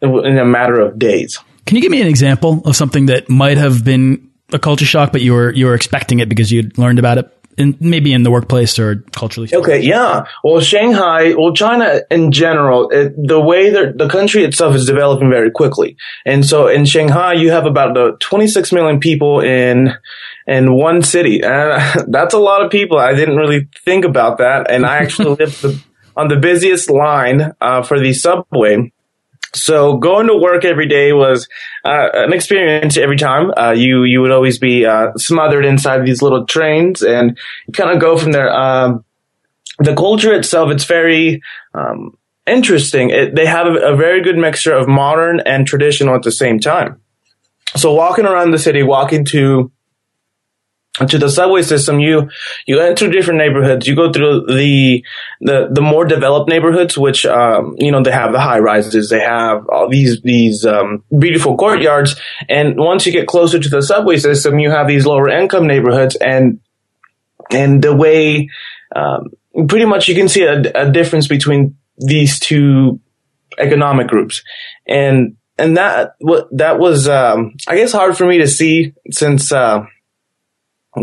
in 0.00 0.38
a 0.38 0.44
matter 0.44 0.80
of 0.80 0.98
days. 0.98 1.38
Can 1.66 1.76
you 1.76 1.82
give 1.82 1.92
me 1.92 2.00
an 2.00 2.08
example 2.08 2.62
of 2.64 2.76
something 2.76 3.06
that 3.06 3.28
might 3.28 3.56
have 3.56 3.84
been 3.84 4.30
a 4.52 4.58
culture 4.58 4.84
shock, 4.84 5.12
but 5.12 5.20
you 5.20 5.32
were 5.32 5.52
you 5.52 5.66
were 5.66 5.74
expecting 5.74 6.20
it 6.20 6.28
because 6.28 6.50
you'd 6.50 6.76
learned 6.76 6.98
about 6.98 7.18
it 7.18 7.30
in, 7.56 7.76
maybe 7.80 8.12
in 8.12 8.22
the 8.22 8.30
workplace 8.30 8.78
or 8.78 8.96
culturally? 9.12 9.48
Okay, 9.52 9.80
yeah. 9.80 10.24
Well, 10.42 10.60
Shanghai, 10.60 11.34
well, 11.34 11.52
China 11.52 12.00
in 12.10 12.32
general, 12.32 12.90
it, 12.90 13.14
the 13.16 13.40
way 13.40 13.70
that 13.70 13.98
the 13.98 14.08
country 14.08 14.44
itself 14.44 14.74
is 14.74 14.86
developing 14.86 15.30
very 15.30 15.50
quickly, 15.50 15.96
and 16.24 16.44
so 16.44 16.68
in 16.68 16.84
Shanghai, 16.84 17.34
you 17.34 17.50
have 17.50 17.66
about 17.66 17.94
the 17.94 18.16
26 18.20 18.72
million 18.72 19.00
people 19.00 19.40
in 19.40 19.94
in 20.46 20.74
one 20.74 21.02
city. 21.02 21.40
and 21.42 22.06
that's 22.12 22.34
a 22.34 22.38
lot 22.38 22.64
of 22.64 22.70
people. 22.70 22.98
I 22.98 23.14
didn't 23.14 23.36
really 23.36 23.68
think 23.84 24.04
about 24.04 24.38
that, 24.38 24.70
and 24.70 24.84
I 24.86 24.98
actually 24.98 25.36
lived 25.38 25.62
the, 25.62 25.82
on 26.16 26.28
the 26.28 26.36
busiest 26.36 26.90
line 26.90 27.52
uh, 27.60 27.82
for 27.82 28.00
the 28.00 28.12
subway. 28.12 28.92
So 29.54 29.96
going 29.98 30.28
to 30.28 30.36
work 30.36 30.64
every 30.64 30.88
day 30.88 31.12
was 31.12 31.48
uh, 31.84 32.08
an 32.14 32.32
experience 32.32 32.96
every 32.96 33.16
time. 33.16 33.52
Uh, 33.56 33.72
you 33.72 34.04
you 34.04 34.22
would 34.22 34.30
always 34.30 34.58
be 34.58 34.86
uh, 34.86 35.12
smothered 35.16 35.66
inside 35.66 36.06
these 36.06 36.22
little 36.22 36.46
trains, 36.46 37.02
and 37.02 37.38
kind 37.74 37.90
of 37.90 38.00
go 38.00 38.16
from 38.16 38.32
there. 38.32 38.50
Um, 38.52 39.04
the 39.78 39.94
culture 39.94 40.32
itself, 40.32 40.70
it's 40.70 40.84
very 40.84 41.42
um, 41.74 42.16
interesting. 42.46 43.10
It, 43.10 43.34
they 43.34 43.46
have 43.46 43.66
a, 43.66 43.92
a 43.92 43.96
very 43.96 44.22
good 44.22 44.36
mixture 44.36 44.74
of 44.74 44.88
modern 44.88 45.40
and 45.40 45.66
traditional 45.66 46.14
at 46.14 46.22
the 46.22 46.32
same 46.32 46.58
time. 46.58 47.00
So 47.76 47.92
walking 47.94 48.26
around 48.26 48.50
the 48.50 48.58
city, 48.58 48.82
walking 48.82 49.24
to 49.26 49.70
to 50.94 51.18
the 51.18 51.30
subway 51.30 51.62
system, 51.62 52.00
you 52.00 52.28
you 52.66 52.78
enter 52.80 53.10
different 53.10 53.38
neighborhoods. 53.38 53.86
You 53.86 53.96
go 53.96 54.12
through 54.12 54.46
the 54.46 55.02
the 55.40 55.68
the 55.70 55.80
more 55.80 56.04
developed 56.04 56.50
neighborhoods, 56.50 56.98
which 56.98 57.24
um, 57.24 57.74
you 57.78 57.90
know 57.90 58.02
they 58.02 58.12
have 58.12 58.32
the 58.32 58.40
high 58.40 58.58
rises, 58.58 59.08
they 59.08 59.20
have 59.20 59.66
all 59.68 59.88
these 59.88 60.20
these 60.20 60.66
um, 60.66 61.02
beautiful 61.18 61.56
courtyards, 61.56 62.20
and 62.48 62.76
once 62.76 63.06
you 63.06 63.12
get 63.12 63.26
closer 63.26 63.58
to 63.58 63.68
the 63.70 63.82
subway 63.82 64.18
system, 64.18 64.58
you 64.58 64.70
have 64.70 64.86
these 64.86 65.06
lower 65.06 65.30
income 65.30 65.66
neighborhoods, 65.66 66.14
and 66.16 66.60
and 67.50 67.82
the 67.82 67.96
way 67.96 68.50
um, 68.94 69.30
pretty 69.68 69.86
much 69.86 70.08
you 70.08 70.14
can 70.14 70.28
see 70.28 70.42
a, 70.42 70.60
a 70.74 70.92
difference 70.92 71.26
between 71.26 71.76
these 71.96 72.38
two 72.38 73.00
economic 73.58 74.08
groups, 74.08 74.42
and 74.86 75.36
and 75.56 75.78
that 75.78 76.16
what 76.18 76.54
that 76.54 76.78
was 76.78 77.08
um, 77.08 77.54
I 77.66 77.76
guess 77.76 77.92
hard 77.92 78.18
for 78.18 78.26
me 78.26 78.38
to 78.38 78.46
see 78.46 78.92
since. 79.10 79.50
Uh, 79.50 79.86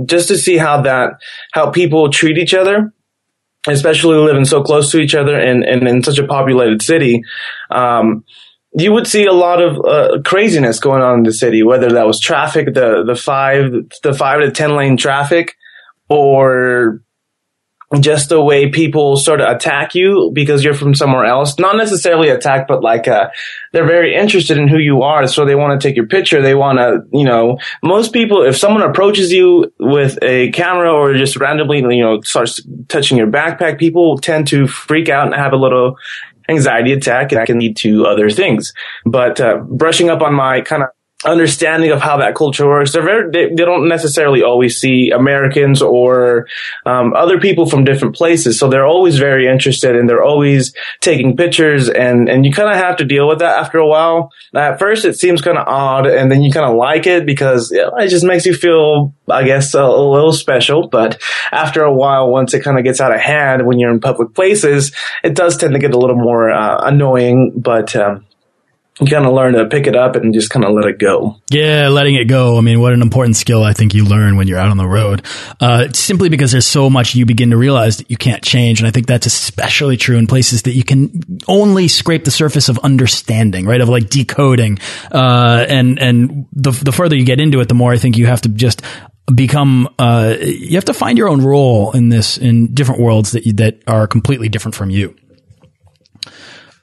just 0.05 0.27
to 0.27 0.37
see 0.37 0.57
how 0.57 0.81
that, 0.81 1.19
how 1.51 1.71
people 1.71 2.09
treat 2.09 2.37
each 2.37 2.53
other, 2.53 2.93
especially 3.67 4.17
living 4.17 4.45
so 4.45 4.63
close 4.63 4.91
to 4.91 4.99
each 4.99 5.15
other 5.15 5.37
and, 5.39 5.63
and 5.63 5.87
in 5.87 6.03
such 6.03 6.19
a 6.19 6.27
populated 6.27 6.81
city. 6.81 7.23
Um, 7.69 8.23
you 8.73 8.91
would 8.91 9.07
see 9.07 9.25
a 9.25 9.33
lot 9.33 9.61
of 9.61 9.83
uh, 9.83 10.21
craziness 10.23 10.79
going 10.79 11.01
on 11.01 11.19
in 11.19 11.23
the 11.23 11.33
city, 11.33 11.63
whether 11.63 11.91
that 11.93 12.05
was 12.05 12.19
traffic, 12.19 12.73
the 12.73 13.03
the 13.03 13.15
five 13.15 13.71
the 14.03 14.13
five 14.13 14.41
to 14.41 14.51
ten 14.51 14.75
lane 14.75 14.95
traffic, 14.95 15.55
or 16.07 17.01
just 17.99 18.29
the 18.29 18.41
way 18.41 18.69
people 18.69 19.17
sort 19.17 19.41
of 19.41 19.49
attack 19.49 19.95
you 19.95 20.29
because 20.31 20.63
you're 20.63 20.75
from 20.75 20.93
somewhere 20.93 21.25
else. 21.25 21.57
Not 21.57 21.75
necessarily 21.75 22.29
attack, 22.29 22.67
but 22.67 22.83
like, 22.83 23.07
uh, 23.07 23.29
they're 23.73 23.87
very 23.87 24.15
interested 24.15 24.57
in 24.57 24.67
who 24.67 24.77
you 24.77 25.01
are. 25.01 25.25
So 25.25 25.43
they 25.43 25.55
want 25.55 25.79
to 25.79 25.87
take 25.87 25.95
your 25.95 26.05
picture. 26.05 26.41
They 26.41 26.53
want 26.53 26.77
to, 26.77 27.01
you 27.17 27.25
know, 27.25 27.57
most 27.81 28.13
people, 28.13 28.43
if 28.43 28.55
someone 28.55 28.83
approaches 28.83 29.33
you 29.33 29.73
with 29.79 30.19
a 30.21 30.51
camera 30.51 30.93
or 30.93 31.15
just 31.15 31.35
randomly, 31.37 31.79
you 31.79 32.03
know, 32.03 32.21
starts 32.21 32.61
touching 32.89 33.17
your 33.17 33.27
backpack, 33.27 33.79
people 33.79 34.19
tend 34.19 34.47
to 34.49 34.67
freak 34.67 35.09
out 35.09 35.25
and 35.25 35.35
have 35.35 35.53
a 35.53 35.57
little 35.57 35.95
anxiety 36.47 36.93
attack 36.93 37.31
and 37.31 37.41
that 37.41 37.47
can 37.47 37.59
lead 37.59 37.75
to 37.77 38.05
other 38.05 38.29
things. 38.29 38.71
But, 39.05 39.41
uh, 39.41 39.57
brushing 39.57 40.09
up 40.09 40.21
on 40.21 40.35
my 40.35 40.61
kind 40.61 40.83
of 40.83 40.89
understanding 41.25 41.91
of 41.91 42.01
how 42.01 42.17
that 42.17 42.33
culture 42.33 42.65
works. 42.65 42.93
They're 42.93 43.03
very, 43.03 43.29
they, 43.29 43.49
they 43.49 43.65
don't 43.65 43.89
necessarily 43.89 44.41
always 44.41 44.79
see 44.79 45.11
Americans 45.11 45.81
or 45.81 46.47
um, 46.85 47.13
other 47.13 47.39
people 47.41 47.65
from 47.65 47.83
different 47.83 48.15
places. 48.15 48.57
So 48.57 48.69
they're 48.69 48.85
always 48.85 49.17
very 49.17 49.45
interested 49.45 49.97
and 49.97 50.07
they're 50.07 50.23
always 50.23 50.73
taking 51.01 51.35
pictures 51.35 51.89
and, 51.89 52.29
and 52.29 52.45
you 52.45 52.53
kind 52.53 52.69
of 52.69 52.77
have 52.77 52.97
to 52.97 53.05
deal 53.05 53.27
with 53.27 53.39
that 53.39 53.59
after 53.59 53.79
a 53.79 53.87
while. 53.87 54.31
At 54.55 54.79
first 54.79 55.03
it 55.03 55.19
seems 55.19 55.41
kind 55.41 55.57
of 55.57 55.67
odd 55.67 56.07
and 56.07 56.31
then 56.31 56.41
you 56.41 56.51
kind 56.53 56.65
of 56.65 56.77
like 56.77 57.05
it 57.05 57.25
because 57.25 57.69
you 57.71 57.81
know, 57.81 57.97
it 57.97 58.07
just 58.07 58.23
makes 58.23 58.45
you 58.45 58.53
feel, 58.53 59.13
I 59.29 59.43
guess, 59.43 59.73
a, 59.73 59.81
a 59.81 60.09
little 60.09 60.33
special. 60.33 60.87
But 60.87 61.21
after 61.51 61.83
a 61.83 61.93
while, 61.93 62.31
once 62.31 62.53
it 62.53 62.63
kind 62.63 62.77
of 62.77 62.85
gets 62.85 63.01
out 63.01 63.13
of 63.13 63.19
hand 63.19 63.67
when 63.67 63.77
you're 63.77 63.91
in 63.91 63.99
public 63.99 64.33
places, 64.33 64.93
it 65.21 65.35
does 65.35 65.57
tend 65.57 65.73
to 65.73 65.79
get 65.79 65.93
a 65.93 65.99
little 65.99 66.15
more 66.15 66.49
uh, 66.49 66.79
annoying. 66.87 67.51
But, 67.57 67.93
um, 67.97 68.25
you 68.99 69.07
kind 69.07 69.25
of 69.25 69.33
learn 69.33 69.53
to 69.53 69.65
pick 69.65 69.87
it 69.87 69.95
up 69.95 70.15
and 70.15 70.33
just 70.33 70.49
kind 70.49 70.65
of 70.65 70.73
let 70.73 70.85
it 70.85 70.99
go. 70.99 71.41
Yeah, 71.49 71.87
letting 71.87 72.15
it 72.15 72.25
go. 72.25 72.57
I 72.57 72.61
mean, 72.61 72.81
what 72.81 72.93
an 72.93 73.01
important 73.01 73.37
skill 73.37 73.63
I 73.63 73.73
think 73.73 73.93
you 73.93 74.05
learn 74.05 74.35
when 74.35 74.47
you're 74.47 74.59
out 74.59 74.69
on 74.69 74.77
the 74.77 74.87
road. 74.87 75.25
Uh, 75.59 75.87
simply 75.93 76.29
because 76.29 76.51
there's 76.51 76.67
so 76.67 76.89
much 76.89 77.15
you 77.15 77.25
begin 77.25 77.51
to 77.51 77.57
realize 77.57 77.97
that 77.97 78.11
you 78.11 78.17
can't 78.17 78.43
change. 78.43 78.81
And 78.81 78.87
I 78.87 78.91
think 78.91 79.07
that's 79.07 79.25
especially 79.25 79.97
true 79.97 80.17
in 80.17 80.27
places 80.27 80.63
that 80.63 80.73
you 80.73 80.83
can 80.83 81.39
only 81.47 81.87
scrape 81.87 82.25
the 82.25 82.31
surface 82.31 82.67
of 82.67 82.77
understanding, 82.79 83.65
right? 83.65 83.81
Of 83.81 83.89
like 83.89 84.09
decoding. 84.09 84.79
Uh, 85.11 85.65
and, 85.67 85.99
and 85.99 86.47
the, 86.51 86.71
the 86.71 86.91
further 86.91 87.15
you 87.15 87.25
get 87.25 87.39
into 87.39 87.61
it, 87.61 87.69
the 87.69 87.75
more 87.75 87.93
I 87.93 87.97
think 87.97 88.17
you 88.17 88.27
have 88.27 88.41
to 88.41 88.49
just 88.49 88.81
become 89.33 89.87
uh, 89.99 90.35
you 90.39 90.75
have 90.75 90.85
to 90.85 90.93
find 90.93 91.17
your 91.17 91.29
own 91.29 91.41
role 91.43 91.91
in 91.91 92.09
this 92.09 92.37
in 92.37 92.73
different 92.73 93.01
worlds 93.01 93.31
that 93.33 93.45
you, 93.45 93.53
that 93.53 93.81
are 93.87 94.07
completely 94.07 94.49
different 94.49 94.75
from 94.75 94.89
you. 94.89 95.15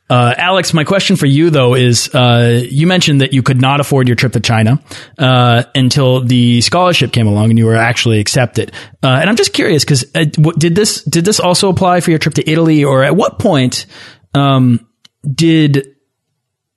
Uh, 0.09 0.35
Alex, 0.37 0.73
my 0.73 0.85
question 0.85 1.17
for 1.17 1.27
you 1.27 1.51
though 1.51 1.75
is, 1.75 2.15
uh, 2.15 2.63
you 2.69 2.87
mentioned 2.87 3.21
that 3.21 3.33
you 3.33 3.43
could 3.43 3.61
not 3.61 3.81
afford 3.81 4.07
your 4.07 4.15
trip 4.15 4.33
to 4.33 4.41
China 4.41 4.81
uh, 5.19 5.65
until 5.75 6.21
the 6.21 6.61
scholarship 6.61 7.13
came 7.13 7.27
along 7.27 7.51
and 7.51 7.59
you 7.59 7.67
were 7.67 7.77
actually 7.77 8.21
accepted. 8.21 8.73
Uh, 9.03 9.19
and 9.21 9.29
I'm 9.29 9.37
just 9.37 9.53
curious 9.53 9.85
because 9.85 10.05
uh, 10.15 10.25
did 10.59 10.77
this 10.77 11.03
did 11.03 11.25
this 11.25 11.41
also 11.41 11.69
apply 11.69 12.01
for 12.01 12.11
your 12.11 12.19
trip 12.19 12.35
to 12.35 12.49
Italy, 12.49 12.85
or 12.85 13.03
at 13.03 13.17
what 13.17 13.39
point 13.39 13.87
um, 14.35 14.87
did 15.29 15.89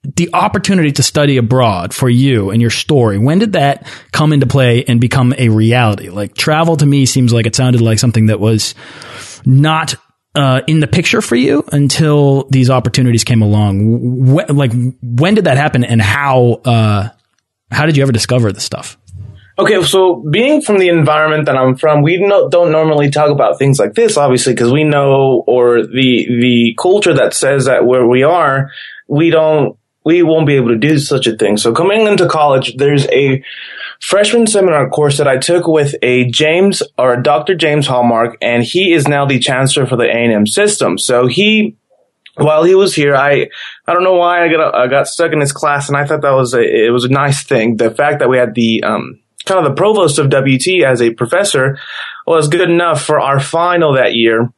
the 0.02 0.30
opportunity 0.32 0.90
to 0.92 1.02
study 1.02 1.36
abroad 1.36 1.94
for 1.94 2.08
you 2.08 2.50
and 2.50 2.60
your 2.60 2.70
story 2.70 3.18
when 3.18 3.38
did 3.38 3.52
that 3.52 3.86
come 4.12 4.32
into 4.32 4.46
play 4.46 4.82
and 4.84 5.00
become 5.00 5.34
a 5.38 5.50
reality? 5.50 6.08
Like 6.08 6.34
travel 6.34 6.76
to 6.78 6.86
me 6.86 7.06
seems 7.06 7.32
like 7.32 7.46
it 7.46 7.54
sounded 7.54 7.80
like 7.80 7.98
something 8.00 8.26
that 8.26 8.40
was 8.40 8.74
not 9.44 9.94
uh, 10.34 10.60
in 10.66 10.80
the 10.80 10.86
picture 10.86 11.20
for 11.20 11.36
you 11.36 11.64
until 11.72 12.44
these 12.50 12.70
opportunities 12.70 13.24
came 13.24 13.42
along. 13.42 14.32
When, 14.32 14.56
like, 14.56 14.72
when 15.02 15.34
did 15.34 15.44
that 15.44 15.56
happen, 15.56 15.84
and 15.84 16.00
how 16.00 16.60
uh, 16.64 17.08
how 17.70 17.86
did 17.86 17.96
you 17.96 18.02
ever 18.02 18.12
discover 18.12 18.52
this 18.52 18.64
stuff? 18.64 18.96
Okay, 19.58 19.82
so 19.82 20.24
being 20.30 20.62
from 20.62 20.78
the 20.78 20.88
environment 20.88 21.44
that 21.44 21.56
I'm 21.56 21.76
from, 21.76 22.02
we 22.02 22.16
no, 22.16 22.48
don't 22.48 22.72
normally 22.72 23.10
talk 23.10 23.30
about 23.30 23.58
things 23.58 23.78
like 23.78 23.94
this, 23.94 24.16
obviously, 24.16 24.54
because 24.54 24.72
we 24.72 24.84
know, 24.84 25.44
or 25.46 25.82
the 25.82 26.26
the 26.40 26.74
culture 26.80 27.12
that 27.14 27.34
says 27.34 27.66
that 27.66 27.84
where 27.84 28.06
we 28.06 28.22
are, 28.22 28.70
we 29.06 29.28
don't, 29.28 29.76
we 30.02 30.22
won't 30.22 30.46
be 30.46 30.56
able 30.56 30.68
to 30.68 30.78
do 30.78 30.98
such 30.98 31.26
a 31.26 31.36
thing. 31.36 31.58
So 31.58 31.74
coming 31.74 32.06
into 32.06 32.26
college, 32.26 32.76
there's 32.76 33.06
a 33.08 33.44
freshman 34.00 34.46
seminar 34.46 34.88
course 34.88 35.18
that 35.18 35.28
I 35.28 35.38
took 35.38 35.66
with 35.66 35.94
a 36.02 36.24
James 36.30 36.82
or 36.98 37.14
a 37.14 37.22
Dr. 37.22 37.54
James 37.54 37.86
Hallmark, 37.86 38.36
and 38.42 38.62
he 38.62 38.92
is 38.92 39.06
now 39.06 39.26
the 39.26 39.38
chancellor 39.38 39.86
for 39.86 39.96
the 39.96 40.04
A&M 40.04 40.46
system. 40.46 40.98
So 40.98 41.26
he, 41.26 41.76
while 42.36 42.64
he 42.64 42.74
was 42.74 42.94
here, 42.94 43.14
I, 43.14 43.48
I 43.86 43.92
don't 43.92 44.04
know 44.04 44.16
why 44.16 44.44
I 44.44 44.48
got, 44.48 44.74
I 44.74 44.86
got 44.88 45.06
stuck 45.06 45.32
in 45.32 45.40
his 45.40 45.52
class 45.52 45.88
and 45.88 45.96
I 45.96 46.06
thought 46.06 46.22
that 46.22 46.34
was 46.34 46.54
a, 46.54 46.60
it 46.60 46.90
was 46.90 47.04
a 47.04 47.08
nice 47.08 47.44
thing. 47.44 47.76
The 47.76 47.90
fact 47.90 48.20
that 48.20 48.28
we 48.28 48.38
had 48.38 48.54
the, 48.54 48.82
um, 48.82 49.20
kind 49.44 49.64
of 49.64 49.70
the 49.70 49.76
provost 49.76 50.18
of 50.18 50.26
WT 50.26 50.84
as 50.84 51.00
a 51.00 51.14
professor 51.14 51.78
was 52.26 52.48
good 52.48 52.68
enough 52.68 53.02
for 53.02 53.20
our 53.20 53.40
final 53.40 53.94
that 53.94 54.14
year 54.14 54.52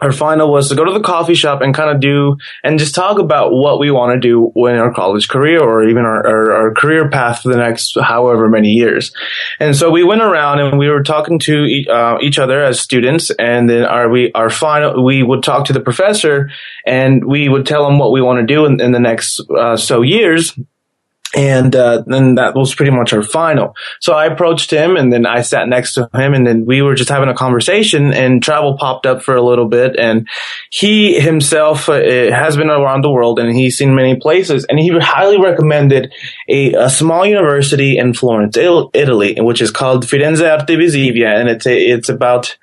our 0.00 0.12
final 0.12 0.50
was 0.50 0.68
to 0.68 0.74
go 0.74 0.84
to 0.84 0.92
the 0.92 1.00
coffee 1.00 1.34
shop 1.34 1.60
and 1.60 1.74
kind 1.74 1.90
of 1.90 2.00
do 2.00 2.36
and 2.64 2.78
just 2.78 2.94
talk 2.94 3.18
about 3.18 3.50
what 3.52 3.78
we 3.78 3.90
want 3.90 4.14
to 4.14 4.20
do 4.20 4.52
in 4.68 4.76
our 4.76 4.92
college 4.92 5.28
career 5.28 5.60
or 5.60 5.84
even 5.88 6.04
our, 6.04 6.26
our, 6.26 6.52
our, 6.52 6.74
career 6.74 7.10
path 7.10 7.42
for 7.42 7.48
the 7.50 7.58
next 7.58 7.96
however 8.00 8.48
many 8.48 8.68
years. 8.68 9.12
And 9.58 9.76
so 9.76 9.90
we 9.90 10.02
went 10.02 10.22
around 10.22 10.60
and 10.60 10.78
we 10.78 10.88
were 10.88 11.02
talking 11.02 11.38
to 11.40 11.84
uh, 11.90 12.18
each 12.22 12.38
other 12.38 12.62
as 12.62 12.80
students 12.80 13.30
and 13.38 13.68
then 13.68 13.84
our, 13.84 14.08
we, 14.08 14.32
our 14.32 14.50
final, 14.50 15.04
we 15.04 15.22
would 15.22 15.42
talk 15.42 15.66
to 15.66 15.72
the 15.72 15.80
professor 15.80 16.50
and 16.86 17.24
we 17.24 17.48
would 17.48 17.66
tell 17.66 17.86
him 17.86 17.98
what 17.98 18.12
we 18.12 18.22
want 18.22 18.40
to 18.40 18.46
do 18.46 18.64
in, 18.64 18.80
in 18.80 18.92
the 18.92 19.00
next 19.00 19.40
uh, 19.50 19.76
so 19.76 20.02
years 20.02 20.56
and 21.34 21.76
uh, 21.76 22.02
then 22.06 22.34
that 22.34 22.56
was 22.56 22.74
pretty 22.74 22.90
much 22.90 23.12
our 23.12 23.22
final. 23.22 23.76
So 24.00 24.14
I 24.14 24.26
approached 24.26 24.70
him, 24.72 24.96
and 24.96 25.12
then 25.12 25.26
I 25.26 25.42
sat 25.42 25.68
next 25.68 25.94
to 25.94 26.08
him, 26.12 26.34
and 26.34 26.46
then 26.46 26.64
we 26.66 26.82
were 26.82 26.94
just 26.94 27.08
having 27.08 27.28
a 27.28 27.34
conversation. 27.34 28.12
And 28.12 28.42
travel 28.42 28.76
popped 28.76 29.06
up 29.06 29.22
for 29.22 29.36
a 29.36 29.42
little 29.42 29.68
bit, 29.68 29.96
and 29.96 30.26
he 30.70 31.20
himself 31.20 31.88
uh, 31.88 32.00
has 32.02 32.56
been 32.56 32.68
around 32.70 33.04
the 33.04 33.12
world, 33.12 33.38
and 33.38 33.54
he's 33.54 33.78
seen 33.78 33.94
many 33.94 34.16
places, 34.16 34.64
and 34.68 34.78
he 34.78 34.90
highly 34.98 35.40
recommended 35.40 36.12
a, 36.48 36.74
a 36.74 36.90
small 36.90 37.24
university 37.24 37.96
in 37.96 38.12
Florence, 38.12 38.56
Italy, 38.56 39.36
which 39.38 39.62
is 39.62 39.70
called 39.70 40.06
Firenze 40.06 40.50
Arte 40.50 40.76
Visiva, 40.76 41.38
and 41.38 41.48
it's 41.48 41.66
a, 41.66 41.76
it's 41.76 42.08
about 42.08 42.56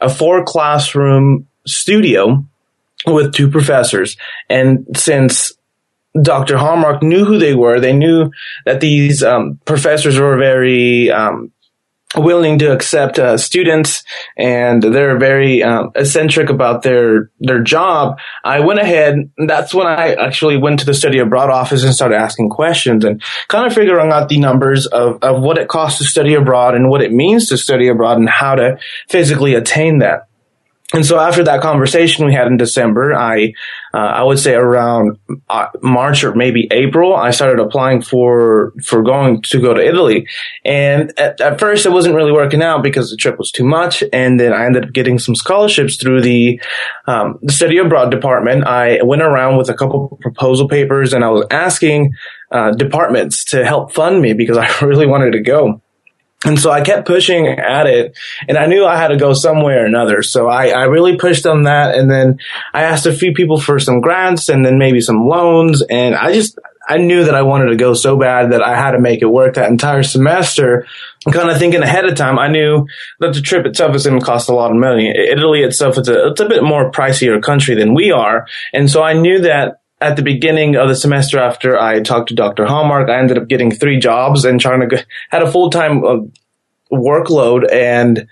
a 0.00 0.08
four 0.08 0.44
classroom 0.44 1.46
studio 1.66 2.44
with 3.06 3.34
two 3.34 3.50
professors. 3.50 4.16
And 4.48 4.86
since 4.96 5.55
Dr. 6.22 6.56
Hallmark 6.56 7.02
knew 7.02 7.24
who 7.24 7.38
they 7.38 7.54
were. 7.54 7.80
They 7.80 7.92
knew 7.92 8.30
that 8.64 8.80
these 8.80 9.22
um, 9.22 9.60
professors 9.64 10.18
were 10.18 10.36
very 10.36 11.10
um, 11.10 11.52
willing 12.16 12.58
to 12.60 12.72
accept 12.72 13.18
uh, 13.18 13.36
students, 13.36 14.04
and 14.36 14.82
they're 14.82 15.18
very 15.18 15.62
um, 15.62 15.90
eccentric 15.94 16.50
about 16.50 16.82
their 16.82 17.30
their 17.40 17.62
job. 17.62 18.18
I 18.44 18.60
went 18.60 18.80
ahead. 18.80 19.30
That's 19.38 19.74
when 19.74 19.86
I 19.86 20.14
actually 20.14 20.56
went 20.56 20.80
to 20.80 20.86
the 20.86 20.94
study 20.94 21.18
abroad 21.18 21.50
office 21.50 21.84
and 21.84 21.94
started 21.94 22.16
asking 22.16 22.50
questions 22.50 23.04
and 23.04 23.22
kind 23.48 23.66
of 23.66 23.72
figuring 23.72 24.12
out 24.12 24.28
the 24.28 24.38
numbers 24.38 24.86
of 24.86 25.22
of 25.22 25.42
what 25.42 25.58
it 25.58 25.68
costs 25.68 25.98
to 25.98 26.04
study 26.04 26.34
abroad 26.34 26.74
and 26.74 26.88
what 26.88 27.02
it 27.02 27.12
means 27.12 27.48
to 27.48 27.58
study 27.58 27.88
abroad 27.88 28.18
and 28.18 28.28
how 28.28 28.54
to 28.54 28.78
physically 29.08 29.54
attain 29.54 29.98
that. 29.98 30.28
And 30.94 31.04
so 31.04 31.18
after 31.18 31.42
that 31.42 31.62
conversation 31.62 32.26
we 32.26 32.32
had 32.32 32.46
in 32.46 32.56
December, 32.56 33.12
I, 33.12 33.54
uh, 33.92 33.96
I 33.96 34.22
would 34.22 34.38
say 34.38 34.54
around 34.54 35.18
uh, 35.50 35.66
March 35.82 36.22
or 36.22 36.32
maybe 36.36 36.68
April, 36.70 37.16
I 37.16 37.32
started 37.32 37.60
applying 37.60 38.02
for, 38.02 38.72
for 38.84 39.02
going 39.02 39.42
to 39.42 39.60
go 39.60 39.74
to 39.74 39.84
Italy. 39.84 40.28
And 40.64 41.12
at, 41.18 41.40
at, 41.40 41.58
first 41.58 41.86
it 41.86 41.90
wasn't 41.90 42.14
really 42.14 42.30
working 42.30 42.62
out 42.62 42.84
because 42.84 43.10
the 43.10 43.16
trip 43.16 43.36
was 43.36 43.50
too 43.50 43.64
much. 43.64 44.04
And 44.12 44.38
then 44.38 44.52
I 44.52 44.64
ended 44.64 44.84
up 44.84 44.92
getting 44.92 45.18
some 45.18 45.34
scholarships 45.34 45.96
through 45.96 46.22
the, 46.22 46.60
um, 47.08 47.40
the 47.42 47.52
study 47.52 47.78
abroad 47.78 48.12
department. 48.12 48.64
I 48.64 49.02
went 49.02 49.22
around 49.22 49.56
with 49.56 49.68
a 49.68 49.74
couple 49.74 50.16
proposal 50.20 50.68
papers 50.68 51.12
and 51.12 51.24
I 51.24 51.30
was 51.30 51.46
asking, 51.50 52.12
uh, 52.52 52.70
departments 52.70 53.44
to 53.46 53.64
help 53.64 53.92
fund 53.92 54.22
me 54.22 54.34
because 54.34 54.56
I 54.56 54.70
really 54.84 55.06
wanted 55.06 55.32
to 55.32 55.40
go. 55.40 55.82
And 56.46 56.58
so 56.58 56.70
I 56.70 56.80
kept 56.80 57.08
pushing 57.08 57.48
at 57.48 57.86
it 57.86 58.16
and 58.48 58.56
I 58.56 58.66
knew 58.66 58.86
I 58.86 58.96
had 58.96 59.08
to 59.08 59.16
go 59.16 59.32
somewhere 59.32 59.82
or 59.82 59.86
another. 59.86 60.22
So 60.22 60.46
I, 60.46 60.68
I 60.68 60.84
really 60.84 61.16
pushed 61.16 61.44
on 61.44 61.64
that. 61.64 61.96
And 61.96 62.08
then 62.08 62.38
I 62.72 62.84
asked 62.84 63.04
a 63.04 63.12
few 63.12 63.32
people 63.32 63.60
for 63.60 63.80
some 63.80 64.00
grants 64.00 64.48
and 64.48 64.64
then 64.64 64.78
maybe 64.78 65.00
some 65.00 65.26
loans. 65.26 65.82
And 65.90 66.14
I 66.14 66.32
just, 66.32 66.56
I 66.88 66.98
knew 66.98 67.24
that 67.24 67.34
I 67.34 67.42
wanted 67.42 67.70
to 67.70 67.76
go 67.76 67.94
so 67.94 68.16
bad 68.16 68.52
that 68.52 68.62
I 68.62 68.76
had 68.76 68.92
to 68.92 69.00
make 69.00 69.22
it 69.22 69.26
work 69.26 69.54
that 69.54 69.70
entire 69.70 70.04
semester. 70.04 70.86
kind 71.32 71.50
of 71.50 71.58
thinking 71.58 71.82
ahead 71.82 72.04
of 72.04 72.14
time, 72.14 72.38
I 72.38 72.46
knew 72.46 72.86
that 73.18 73.34
the 73.34 73.40
trip 73.40 73.66
itself 73.66 73.96
is 73.96 74.06
going 74.06 74.20
to 74.20 74.24
cost 74.24 74.48
a 74.48 74.54
lot 74.54 74.70
of 74.70 74.76
money. 74.76 75.08
Italy 75.08 75.62
itself 75.62 75.98
is 75.98 76.08
a, 76.08 76.28
it's 76.28 76.40
a 76.40 76.48
bit 76.48 76.62
more 76.62 76.92
pricier 76.92 77.42
country 77.42 77.74
than 77.74 77.92
we 77.92 78.12
are. 78.12 78.46
And 78.72 78.88
so 78.88 79.02
I 79.02 79.14
knew 79.14 79.40
that 79.40 79.80
at 80.00 80.16
the 80.16 80.22
beginning 80.22 80.76
of 80.76 80.88
the 80.88 80.96
semester 80.96 81.38
after 81.38 81.78
I 81.78 82.00
talked 82.00 82.28
to 82.28 82.34
Dr. 82.34 82.66
Hallmark, 82.66 83.08
I 83.08 83.18
ended 83.18 83.38
up 83.38 83.48
getting 83.48 83.70
three 83.70 83.98
jobs 83.98 84.44
and 84.44 84.60
trying 84.60 84.88
to 84.88 85.06
had 85.30 85.42
a 85.42 85.50
full 85.50 85.70
time 85.70 86.04
uh, 86.04 86.18
workload 86.92 87.70
and 87.72 88.26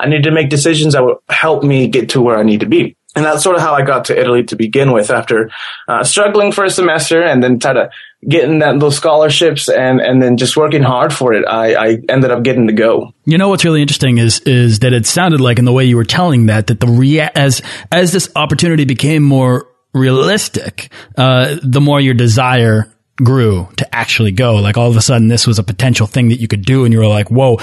I 0.00 0.08
needed 0.08 0.24
to 0.24 0.32
make 0.32 0.50
decisions 0.50 0.94
that 0.94 1.04
would 1.04 1.18
help 1.28 1.62
me 1.62 1.86
get 1.86 2.10
to 2.10 2.20
where 2.20 2.36
I 2.36 2.42
need 2.42 2.60
to 2.60 2.66
be. 2.66 2.96
and 3.14 3.24
that's 3.24 3.42
sort 3.42 3.56
of 3.56 3.62
how 3.62 3.74
I 3.74 3.82
got 3.82 4.06
to 4.06 4.18
Italy 4.18 4.42
to 4.44 4.56
begin 4.56 4.90
with 4.92 5.10
after 5.10 5.50
uh, 5.86 6.02
struggling 6.02 6.50
for 6.50 6.64
a 6.64 6.70
semester 6.70 7.22
and 7.22 7.42
then 7.42 7.58
try 7.58 7.74
to 7.74 7.90
getting 8.28 8.60
that 8.60 8.80
those 8.80 8.96
scholarships 8.96 9.68
and 9.68 10.00
and 10.00 10.22
then 10.22 10.36
just 10.36 10.56
working 10.56 10.82
hard 10.82 11.12
for 11.12 11.32
it 11.32 11.44
I, 11.46 11.74
I 11.74 11.98
ended 12.08 12.30
up 12.30 12.42
getting 12.42 12.68
to 12.68 12.72
go 12.72 13.12
you 13.24 13.36
know 13.36 13.48
what's 13.48 13.64
really 13.64 13.82
interesting 13.82 14.18
is 14.18 14.40
is 14.40 14.78
that 14.78 14.92
it 14.92 15.06
sounded 15.06 15.40
like 15.40 15.58
in 15.58 15.64
the 15.64 15.72
way 15.72 15.84
you 15.84 15.96
were 15.96 16.04
telling 16.04 16.46
that 16.46 16.68
that 16.68 16.80
the 16.80 16.86
rea- 16.86 17.30
as 17.34 17.60
as 17.90 18.12
this 18.12 18.30
opportunity 18.36 18.84
became 18.84 19.22
more 19.22 19.66
realistic 19.94 20.90
uh, 21.16 21.56
the 21.62 21.80
more 21.80 22.00
your 22.00 22.14
desire 22.14 22.92
grew 23.16 23.68
to 23.76 23.94
actually 23.94 24.32
go. 24.32 24.56
Like 24.56 24.76
all 24.76 24.88
of 24.88 24.96
a 24.96 25.02
sudden, 25.02 25.28
this 25.28 25.46
was 25.46 25.58
a 25.58 25.62
potential 25.62 26.06
thing 26.06 26.28
that 26.30 26.40
you 26.40 26.48
could 26.48 26.64
do, 26.64 26.84
and 26.84 26.92
you 26.92 26.98
were 26.98 27.06
like, 27.06 27.30
"Whoa, 27.30 27.58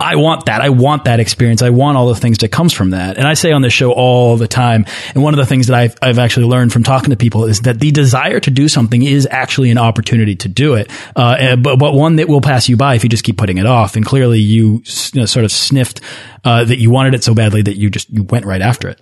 I 0.00 0.16
want 0.16 0.46
that. 0.46 0.60
I 0.60 0.70
want 0.70 1.04
that 1.04 1.20
experience. 1.20 1.62
I 1.62 1.70
want 1.70 1.96
all 1.96 2.08
the 2.08 2.14
things 2.14 2.38
that 2.38 2.48
comes 2.48 2.72
from 2.72 2.90
that." 2.90 3.18
And 3.18 3.28
I 3.28 3.34
say 3.34 3.52
on 3.52 3.62
this 3.62 3.72
show 3.72 3.92
all 3.92 4.36
the 4.36 4.48
time, 4.48 4.86
and 5.14 5.22
one 5.22 5.34
of 5.34 5.38
the 5.38 5.46
things 5.46 5.66
that 5.66 5.76
I've 5.76 5.94
I've 6.00 6.18
actually 6.18 6.46
learned 6.46 6.72
from 6.72 6.82
talking 6.82 7.10
to 7.10 7.16
people 7.16 7.44
is 7.44 7.60
that 7.62 7.80
the 7.80 7.90
desire 7.90 8.40
to 8.40 8.50
do 8.50 8.68
something 8.68 9.02
is 9.02 9.28
actually 9.30 9.70
an 9.70 9.78
opportunity 9.78 10.36
to 10.36 10.48
do 10.48 10.74
it, 10.74 10.90
uh, 11.16 11.56
but 11.56 11.78
but 11.78 11.94
one 11.94 12.16
that 12.16 12.28
will 12.28 12.40
pass 12.40 12.68
you 12.68 12.76
by 12.76 12.94
if 12.94 13.04
you 13.04 13.10
just 13.10 13.24
keep 13.24 13.36
putting 13.36 13.58
it 13.58 13.66
off. 13.66 13.96
And 13.96 14.04
clearly, 14.04 14.40
you, 14.40 14.82
you 15.12 15.20
know, 15.20 15.26
sort 15.26 15.44
of 15.44 15.52
sniffed 15.52 16.00
uh, 16.44 16.64
that 16.64 16.78
you 16.78 16.90
wanted 16.90 17.14
it 17.14 17.22
so 17.22 17.34
badly 17.34 17.62
that 17.62 17.76
you 17.76 17.90
just 17.90 18.10
you 18.10 18.22
went 18.22 18.46
right 18.46 18.62
after 18.62 18.88
it. 18.88 19.00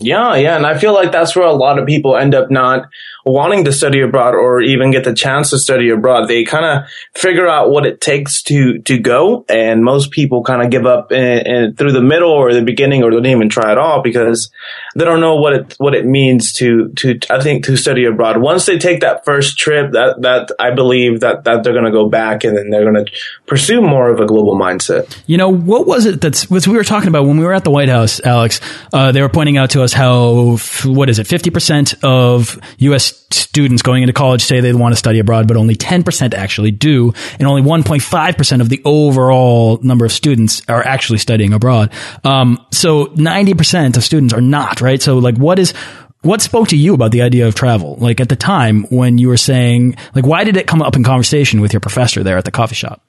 Yeah, 0.00 0.34
yeah, 0.36 0.56
and 0.56 0.66
I 0.66 0.76
feel 0.76 0.92
like 0.92 1.12
that's 1.12 1.36
where 1.36 1.46
a 1.46 1.52
lot 1.52 1.78
of 1.78 1.86
people 1.86 2.16
end 2.16 2.34
up 2.34 2.50
not 2.50 2.88
wanting 3.24 3.64
to 3.64 3.72
study 3.72 4.00
abroad 4.00 4.34
or 4.34 4.60
even 4.60 4.90
get 4.90 5.04
the 5.04 5.14
chance 5.14 5.50
to 5.50 5.58
study 5.58 5.88
abroad. 5.88 6.28
They 6.28 6.44
kind 6.44 6.64
of 6.64 6.90
figure 7.14 7.46
out 7.46 7.70
what 7.70 7.86
it 7.86 8.00
takes 8.00 8.42
to 8.44 8.80
to 8.80 8.98
go, 8.98 9.44
and 9.48 9.84
most 9.84 10.10
people 10.10 10.42
kind 10.42 10.62
of 10.62 10.70
give 10.70 10.84
up 10.84 11.12
in, 11.12 11.46
in, 11.46 11.76
through 11.76 11.92
the 11.92 12.02
middle 12.02 12.30
or 12.30 12.52
the 12.52 12.62
beginning, 12.62 13.02
or 13.02 13.10
don't 13.10 13.24
even 13.24 13.48
try 13.48 13.70
at 13.70 13.78
all 13.78 14.02
because 14.02 14.50
they 14.94 15.04
don't 15.04 15.20
know 15.20 15.36
what 15.36 15.52
it 15.52 15.74
what 15.78 15.94
it 15.94 16.06
means 16.06 16.52
to 16.54 16.88
to 16.96 17.18
I 17.30 17.42
think 17.42 17.64
to 17.66 17.76
study 17.76 18.04
abroad. 18.04 18.40
Once 18.40 18.66
they 18.66 18.78
take 18.78 19.00
that 19.00 19.24
first 19.24 19.58
trip, 19.58 19.92
that 19.92 20.22
that 20.22 20.50
I 20.58 20.70
believe 20.70 21.20
that 21.20 21.44
that 21.44 21.64
they're 21.64 21.72
going 21.72 21.84
to 21.84 21.90
go 21.90 22.08
back 22.08 22.44
and 22.44 22.56
then 22.56 22.70
they're 22.70 22.90
going 22.90 23.04
to 23.04 23.12
pursue 23.46 23.80
more 23.80 24.10
of 24.10 24.20
a 24.20 24.26
global 24.26 24.56
mindset. 24.56 25.20
You 25.26 25.36
know, 25.36 25.48
what 25.48 25.86
was 25.86 26.06
it 26.06 26.20
that's 26.20 26.48
what 26.50 26.66
we 26.66 26.76
were 26.76 26.84
talking 26.84 27.08
about 27.08 27.26
when 27.26 27.38
we 27.38 27.44
were 27.44 27.54
at 27.54 27.64
the 27.64 27.70
White 27.70 27.88
House, 27.88 28.20
Alex? 28.20 28.60
Uh, 28.92 29.12
they 29.12 29.22
were 29.22 29.28
pointing 29.28 29.56
out 29.56 29.70
to 29.70 29.82
us 29.82 29.92
how 29.92 30.56
what 30.84 31.08
is 31.08 31.18
it, 31.18 31.26
fifty 31.26 31.50
percent 31.50 31.94
of 32.02 32.58
U.S 32.78 33.24
students 33.34 33.82
going 33.82 34.02
into 34.02 34.12
college 34.12 34.42
say 34.42 34.60
they 34.60 34.72
want 34.72 34.92
to 34.92 34.96
study 34.96 35.18
abroad, 35.18 35.48
but 35.48 35.56
only 35.56 35.74
10% 35.74 36.34
actually 36.34 36.70
do. 36.70 37.12
And 37.38 37.46
only 37.46 37.62
1.5% 37.62 38.60
of 38.60 38.68
the 38.68 38.80
overall 38.84 39.78
number 39.82 40.04
of 40.04 40.12
students 40.12 40.62
are 40.68 40.84
actually 40.84 41.18
studying 41.18 41.52
abroad. 41.52 41.92
Um, 42.22 42.64
so 42.70 43.06
90% 43.06 43.96
of 43.96 44.04
students 44.04 44.32
are 44.32 44.40
not, 44.40 44.80
right? 44.84 45.02
So 45.02 45.18
like 45.18 45.36
what 45.36 45.58
is, 45.58 45.72
what 46.22 46.40
spoke 46.40 46.68
to 46.68 46.76
you 46.76 46.94
about 46.94 47.10
the 47.10 47.22
idea 47.22 47.46
of 47.46 47.54
travel? 47.54 47.96
Like 47.96 48.20
at 48.20 48.28
the 48.28 48.36
time 48.36 48.84
when 48.84 49.18
you 49.18 49.28
were 49.28 49.36
saying, 49.36 49.96
like, 50.14 50.26
why 50.26 50.44
did 50.44 50.56
it 50.56 50.66
come 50.66 50.82
up 50.82 50.96
in 50.96 51.04
conversation 51.04 51.60
with 51.60 51.72
your 51.72 51.80
professor 51.80 52.22
there 52.22 52.38
at 52.38 52.44
the 52.44 52.50
coffee 52.50 52.74
shop? 52.74 53.02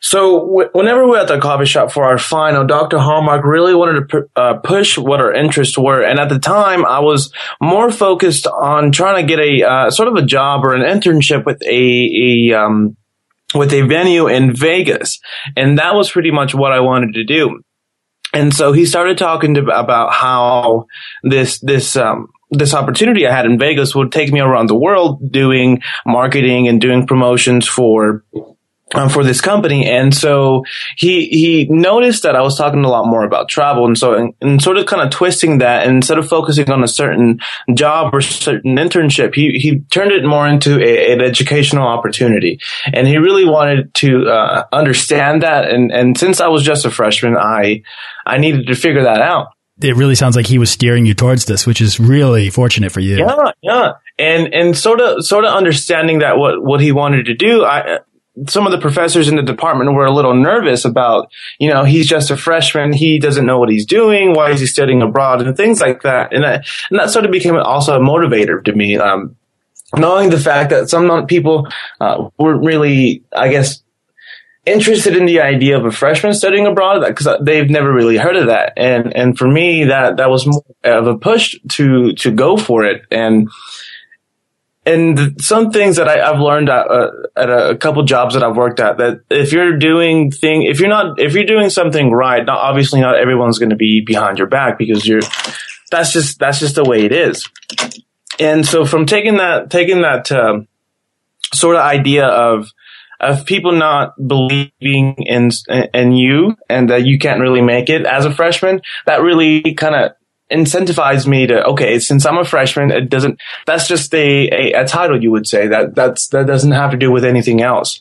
So 0.00 0.68
whenever 0.72 1.04
we 1.04 1.10
were 1.10 1.18
at 1.18 1.28
the 1.28 1.38
coffee 1.38 1.64
shop 1.64 1.92
for 1.92 2.04
our 2.04 2.18
final, 2.18 2.66
Dr. 2.66 2.98
Hallmark 2.98 3.44
really 3.44 3.74
wanted 3.74 4.08
to 4.08 4.28
uh, 4.34 4.54
push 4.54 4.98
what 4.98 5.20
our 5.20 5.32
interests 5.32 5.78
were. 5.78 6.02
And 6.02 6.18
at 6.18 6.28
the 6.28 6.40
time, 6.40 6.84
I 6.84 7.00
was 7.00 7.32
more 7.60 7.90
focused 7.90 8.46
on 8.46 8.90
trying 8.90 9.24
to 9.24 9.28
get 9.28 9.38
a 9.38 9.68
uh, 9.68 9.90
sort 9.90 10.08
of 10.08 10.14
a 10.16 10.26
job 10.26 10.64
or 10.64 10.74
an 10.74 10.82
internship 10.82 11.46
with 11.46 11.62
a, 11.62 12.50
a 12.50 12.60
um, 12.60 12.96
with 13.54 13.72
a 13.72 13.82
venue 13.82 14.26
in 14.26 14.54
Vegas. 14.54 15.20
And 15.56 15.78
that 15.78 15.94
was 15.94 16.10
pretty 16.10 16.30
much 16.30 16.54
what 16.54 16.72
I 16.72 16.80
wanted 16.80 17.14
to 17.14 17.24
do. 17.24 17.60
And 18.32 18.52
so 18.52 18.72
he 18.72 18.84
started 18.84 19.18
talking 19.18 19.54
to, 19.54 19.62
about 19.66 20.12
how 20.12 20.86
this, 21.22 21.58
this, 21.60 21.96
um, 21.96 22.28
this 22.50 22.74
opportunity 22.74 23.26
I 23.26 23.34
had 23.34 23.46
in 23.46 23.58
Vegas 23.58 23.94
would 23.94 24.12
take 24.12 24.32
me 24.32 24.40
around 24.40 24.68
the 24.68 24.78
world 24.78 25.32
doing 25.32 25.82
marketing 26.06 26.68
and 26.68 26.80
doing 26.80 27.06
promotions 27.06 27.66
for 27.66 28.24
um, 28.94 29.08
for 29.08 29.22
this 29.22 29.40
company. 29.40 29.86
And 29.86 30.14
so 30.14 30.64
he, 30.96 31.28
he 31.28 31.66
noticed 31.70 32.22
that 32.22 32.36
I 32.36 32.42
was 32.42 32.56
talking 32.56 32.84
a 32.84 32.88
lot 32.88 33.06
more 33.06 33.24
about 33.24 33.48
travel. 33.48 33.86
And 33.86 33.98
so, 33.98 34.14
and, 34.14 34.34
and 34.40 34.62
sort 34.62 34.78
of 34.78 34.86
kind 34.86 35.02
of 35.02 35.10
twisting 35.10 35.58
that 35.58 35.86
instead 35.86 36.18
of 36.18 36.28
focusing 36.28 36.70
on 36.70 36.82
a 36.82 36.88
certain 36.88 37.40
job 37.74 38.14
or 38.14 38.20
certain 38.20 38.76
internship, 38.76 39.34
he, 39.34 39.58
he 39.58 39.80
turned 39.90 40.12
it 40.12 40.24
more 40.24 40.46
into 40.46 40.80
a, 40.80 41.12
an 41.12 41.20
educational 41.20 41.86
opportunity. 41.86 42.58
And 42.92 43.06
he 43.06 43.18
really 43.18 43.44
wanted 43.44 43.92
to, 43.94 44.28
uh, 44.28 44.64
understand 44.72 45.42
that. 45.42 45.68
And, 45.68 45.90
and 45.92 46.16
since 46.16 46.40
I 46.40 46.48
was 46.48 46.62
just 46.62 46.84
a 46.84 46.90
freshman, 46.90 47.36
I, 47.36 47.82
I 48.26 48.38
needed 48.38 48.66
to 48.68 48.74
figure 48.74 49.04
that 49.04 49.20
out. 49.20 49.48
It 49.80 49.94
really 49.94 50.16
sounds 50.16 50.34
like 50.34 50.46
he 50.46 50.58
was 50.58 50.72
steering 50.72 51.06
you 51.06 51.14
towards 51.14 51.44
this, 51.44 51.64
which 51.64 51.80
is 51.80 52.00
really 52.00 52.50
fortunate 52.50 52.90
for 52.90 52.98
you. 52.98 53.18
Yeah, 53.18 53.52
yeah 53.62 53.92
and 54.18 54.52
and 54.52 54.76
sort 54.76 55.00
of 55.00 55.24
sort 55.24 55.44
of 55.44 55.52
understanding 55.52 56.18
that 56.18 56.36
what 56.36 56.62
what 56.62 56.80
he 56.80 56.92
wanted 56.92 57.26
to 57.26 57.34
do 57.34 57.64
i 57.64 57.98
some 58.46 58.66
of 58.66 58.72
the 58.72 58.80
professors 58.80 59.28
in 59.28 59.36
the 59.36 59.42
department 59.42 59.94
were 59.94 60.06
a 60.06 60.12
little 60.12 60.34
nervous 60.34 60.84
about, 60.84 61.30
you 61.58 61.68
know, 61.68 61.84
he's 61.84 62.06
just 62.06 62.30
a 62.30 62.36
freshman. 62.36 62.92
He 62.92 63.18
doesn't 63.18 63.46
know 63.46 63.58
what 63.58 63.70
he's 63.70 63.86
doing. 63.86 64.34
Why 64.34 64.50
is 64.50 64.60
he 64.60 64.66
studying 64.66 65.02
abroad 65.02 65.42
and 65.42 65.56
things 65.56 65.80
like 65.80 66.02
that? 66.02 66.32
And, 66.32 66.44
that, 66.44 66.66
and 66.90 66.98
that 66.98 67.10
sort 67.10 67.24
of 67.24 67.30
became 67.30 67.56
also 67.56 67.96
a 67.96 68.00
motivator 68.00 68.64
to 68.64 68.72
me. 68.72 68.96
Um, 68.96 69.36
knowing 69.96 70.30
the 70.30 70.38
fact 70.38 70.70
that 70.70 70.90
some 70.90 71.26
people, 71.26 71.66
uh, 72.00 72.28
weren't 72.38 72.64
really, 72.64 73.24
I 73.34 73.48
guess, 73.48 73.82
interested 74.66 75.16
in 75.16 75.24
the 75.24 75.40
idea 75.40 75.78
of 75.78 75.86
a 75.86 75.90
freshman 75.90 76.34
studying 76.34 76.66
abroad 76.66 77.02
because 77.06 77.28
they've 77.40 77.70
never 77.70 77.92
really 77.92 78.18
heard 78.18 78.36
of 78.36 78.48
that. 78.48 78.74
And, 78.76 79.16
and 79.16 79.38
for 79.38 79.48
me, 79.48 79.84
that, 79.84 80.18
that 80.18 80.28
was 80.28 80.46
more 80.46 80.62
of 80.84 81.06
a 81.06 81.16
push 81.16 81.56
to, 81.70 82.12
to 82.14 82.30
go 82.30 82.56
for 82.58 82.84
it. 82.84 83.02
And, 83.10 83.48
and 84.88 85.40
some 85.40 85.70
things 85.70 85.96
that 85.96 86.08
I, 86.08 86.16
have 86.16 86.40
learned 86.40 86.70
at, 86.70 86.90
uh, 86.90 87.10
at 87.36 87.50
a, 87.50 87.70
a, 87.70 87.76
couple 87.76 88.02
jobs 88.04 88.34
that 88.34 88.42
I've 88.42 88.56
worked 88.56 88.80
at 88.80 88.96
that 88.96 89.20
if 89.28 89.52
you're 89.52 89.76
doing 89.76 90.30
thing, 90.30 90.62
if 90.62 90.80
you're 90.80 90.88
not, 90.88 91.20
if 91.20 91.34
you're 91.34 91.44
doing 91.44 91.68
something 91.68 92.10
right, 92.10 92.44
not 92.44 92.58
obviously 92.58 93.00
not 93.00 93.16
everyone's 93.16 93.58
going 93.58 93.70
to 93.70 93.76
be 93.76 94.02
behind 94.04 94.38
your 94.38 94.46
back 94.46 94.78
because 94.78 95.06
you're, 95.06 95.20
that's 95.90 96.12
just, 96.12 96.38
that's 96.38 96.58
just 96.58 96.74
the 96.74 96.84
way 96.84 97.04
it 97.04 97.12
is. 97.12 97.46
And 98.40 98.64
so 98.64 98.86
from 98.86 99.04
taking 99.04 99.36
that, 99.36 99.70
taking 99.70 100.02
that, 100.02 100.32
um, 100.32 100.68
sort 101.52 101.76
of 101.76 101.82
idea 101.82 102.26
of, 102.26 102.70
of 103.20 103.44
people 103.44 103.72
not 103.72 104.14
believing 104.24 105.16
in, 105.18 105.50
in 105.92 106.12
you 106.12 106.56
and 106.70 106.88
that 106.88 107.04
you 107.04 107.18
can't 107.18 107.40
really 107.40 107.62
make 107.62 107.90
it 107.90 108.06
as 108.06 108.24
a 108.24 108.34
freshman, 108.34 108.80
that 109.06 109.20
really 109.20 109.74
kind 109.74 109.94
of 109.94 110.12
incentivized 110.50 111.26
me 111.26 111.46
to 111.46 111.62
okay 111.64 111.98
since 111.98 112.24
i'm 112.24 112.38
a 112.38 112.44
freshman 112.44 112.90
it 112.90 113.10
doesn't 113.10 113.38
that's 113.66 113.86
just 113.86 114.14
a, 114.14 114.48
a, 114.48 114.82
a, 114.82 114.86
title 114.86 115.22
you 115.22 115.30
would 115.30 115.46
say. 115.46 115.68
That 115.68 115.94
that's 115.94 116.28
that 116.28 116.46
doesn't 116.46 116.72
have 116.72 116.90
to 116.92 116.96
do 116.96 117.10
with 117.10 117.24
anything 117.24 117.62
else. 117.62 118.00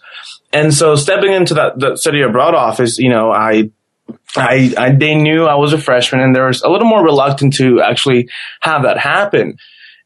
And 0.54 0.74
so 0.74 0.96
stepping 0.96 1.34
into 1.34 1.54
that 1.56 1.80
the 1.80 1.96
study 1.96 2.22
abroad 2.22 2.56
office 2.56 2.98
you 2.98 3.10
know 3.10 3.32
i 3.32 3.70
I, 4.36 4.74
I 4.78 4.92
they 4.92 5.16
knew 5.16 5.46
i 5.46 5.56
was 5.56 5.74
a 5.74 5.78
freshman 5.78 6.22
and 6.22 6.36
there 6.36 6.48
was 6.48 6.62
a 6.62 6.70
little 6.70 6.88
more 6.88 7.04
reluctant 7.04 7.54
to 7.56 7.82
actually 7.82 8.30
have 8.62 8.84
that 8.84 8.98
happen. 8.98 9.58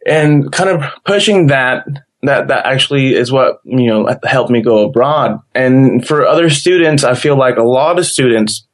And 0.06 0.52
kind 0.52 0.70
of 0.70 0.84
pushing 1.06 1.48
that 1.48 1.86
that 2.24 2.48
that 2.48 2.66
actually 2.66 3.14
is 3.16 3.32
what 3.32 3.62
you 3.64 3.88
know 3.88 4.16
helped 4.24 4.52
me 4.52 4.62
go 4.62 4.86
abroad. 4.86 5.40
And 5.54 6.06
for 6.08 6.26
other 6.26 6.50
students 6.50 7.04
i 7.04 7.14
feel 7.14 7.38
like 7.38 7.58
a 7.58 7.64
lot 7.64 8.00
of 8.00 8.06
students 8.06 8.68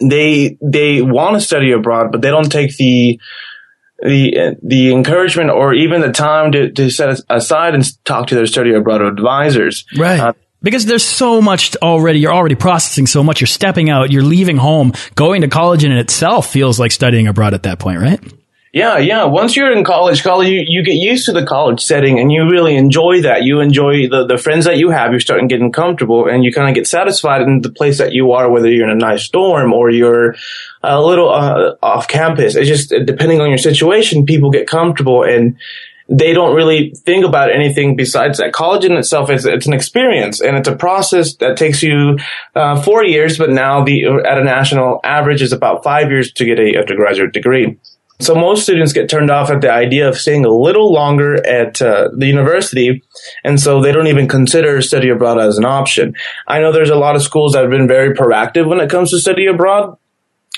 they 0.00 0.58
they 0.60 1.02
want 1.02 1.34
to 1.34 1.40
study 1.40 1.72
abroad, 1.72 2.12
but 2.12 2.22
they 2.22 2.30
don't 2.30 2.50
take 2.50 2.76
the 2.76 3.20
the 4.00 4.56
the 4.62 4.92
encouragement 4.92 5.50
or 5.50 5.72
even 5.74 6.00
the 6.00 6.12
time 6.12 6.52
to, 6.52 6.70
to 6.72 6.90
set 6.90 7.20
aside 7.30 7.74
and 7.74 8.04
talk 8.04 8.28
to 8.28 8.34
their 8.34 8.46
study 8.46 8.74
abroad 8.74 9.02
advisors. 9.02 9.84
Right. 9.96 10.20
Uh, 10.20 10.32
because 10.62 10.86
there's 10.86 11.04
so 11.04 11.42
much 11.42 11.76
already, 11.76 12.20
you're 12.20 12.32
already 12.32 12.54
processing 12.54 13.06
so 13.06 13.22
much. 13.22 13.40
You're 13.40 13.48
stepping 13.48 13.90
out, 13.90 14.10
you're 14.10 14.22
leaving 14.22 14.56
home, 14.56 14.94
going 15.14 15.42
to 15.42 15.48
college 15.48 15.84
in 15.84 15.92
itself 15.92 16.50
feels 16.50 16.80
like 16.80 16.90
studying 16.90 17.28
abroad 17.28 17.52
at 17.52 17.64
that 17.64 17.78
point, 17.78 18.00
right? 18.00 18.20
Yeah, 18.74 18.98
yeah. 18.98 19.22
Once 19.26 19.54
you're 19.54 19.70
in 19.70 19.84
college, 19.84 20.24
college, 20.24 20.48
you, 20.48 20.64
you 20.66 20.82
get 20.82 20.96
used 20.96 21.26
to 21.26 21.32
the 21.32 21.46
college 21.46 21.80
setting 21.80 22.18
and 22.18 22.32
you 22.32 22.50
really 22.50 22.74
enjoy 22.74 23.22
that. 23.22 23.44
You 23.44 23.60
enjoy 23.60 24.08
the, 24.08 24.26
the 24.26 24.36
friends 24.36 24.64
that 24.64 24.78
you 24.78 24.90
have. 24.90 25.12
You're 25.12 25.20
starting 25.20 25.46
getting 25.46 25.70
comfortable 25.70 26.26
and 26.28 26.44
you 26.44 26.52
kind 26.52 26.68
of 26.68 26.74
get 26.74 26.88
satisfied 26.88 27.42
in 27.42 27.60
the 27.60 27.70
place 27.70 27.98
that 27.98 28.14
you 28.14 28.32
are, 28.32 28.50
whether 28.50 28.68
you're 28.68 28.90
in 28.90 28.90
a 28.90 28.96
nice 28.96 29.28
dorm 29.28 29.72
or 29.72 29.90
you're 29.90 30.34
a 30.82 31.00
little 31.00 31.30
uh, 31.30 31.76
off 31.84 32.08
campus. 32.08 32.56
It's 32.56 32.66
just 32.66 32.92
depending 33.06 33.40
on 33.40 33.48
your 33.48 33.58
situation, 33.58 34.26
people 34.26 34.50
get 34.50 34.66
comfortable 34.66 35.22
and 35.22 35.56
they 36.08 36.32
don't 36.32 36.56
really 36.56 36.94
think 36.96 37.24
about 37.24 37.52
anything 37.52 37.94
besides 37.94 38.38
that. 38.38 38.52
College 38.52 38.84
in 38.84 38.94
itself 38.94 39.30
is 39.30 39.46
it's 39.46 39.66
an 39.66 39.72
experience 39.72 40.40
and 40.40 40.56
it's 40.56 40.68
a 40.68 40.74
process 40.74 41.36
that 41.36 41.56
takes 41.56 41.80
you 41.80 42.18
uh, 42.56 42.82
four 42.82 43.04
years, 43.04 43.38
but 43.38 43.50
now 43.50 43.84
the 43.84 44.06
at 44.26 44.36
a 44.36 44.42
national 44.42 44.98
average 45.04 45.42
is 45.42 45.52
about 45.52 45.84
five 45.84 46.10
years 46.10 46.32
to 46.32 46.44
get 46.44 46.58
a 46.58 46.76
undergraduate 46.76 47.32
degree. 47.32 47.78
So 48.24 48.34
most 48.34 48.62
students 48.62 48.92
get 48.94 49.10
turned 49.10 49.30
off 49.30 49.50
at 49.50 49.60
the 49.60 49.70
idea 49.70 50.08
of 50.08 50.16
staying 50.16 50.46
a 50.46 50.48
little 50.48 50.90
longer 50.92 51.46
at 51.46 51.82
uh, 51.82 52.08
the 52.16 52.26
university, 52.26 53.02
and 53.44 53.60
so 53.60 53.82
they 53.82 53.92
don't 53.92 54.06
even 54.06 54.28
consider 54.28 54.80
study 54.80 55.10
abroad 55.10 55.38
as 55.38 55.58
an 55.58 55.66
option. 55.66 56.14
I 56.46 56.60
know 56.60 56.72
there's 56.72 56.90
a 56.90 56.96
lot 56.96 57.16
of 57.16 57.22
schools 57.22 57.52
that 57.52 57.62
have 57.62 57.70
been 57.70 57.86
very 57.86 58.14
proactive 58.14 58.66
when 58.66 58.80
it 58.80 58.88
comes 58.88 59.10
to 59.10 59.18
study 59.18 59.46
abroad, 59.46 59.98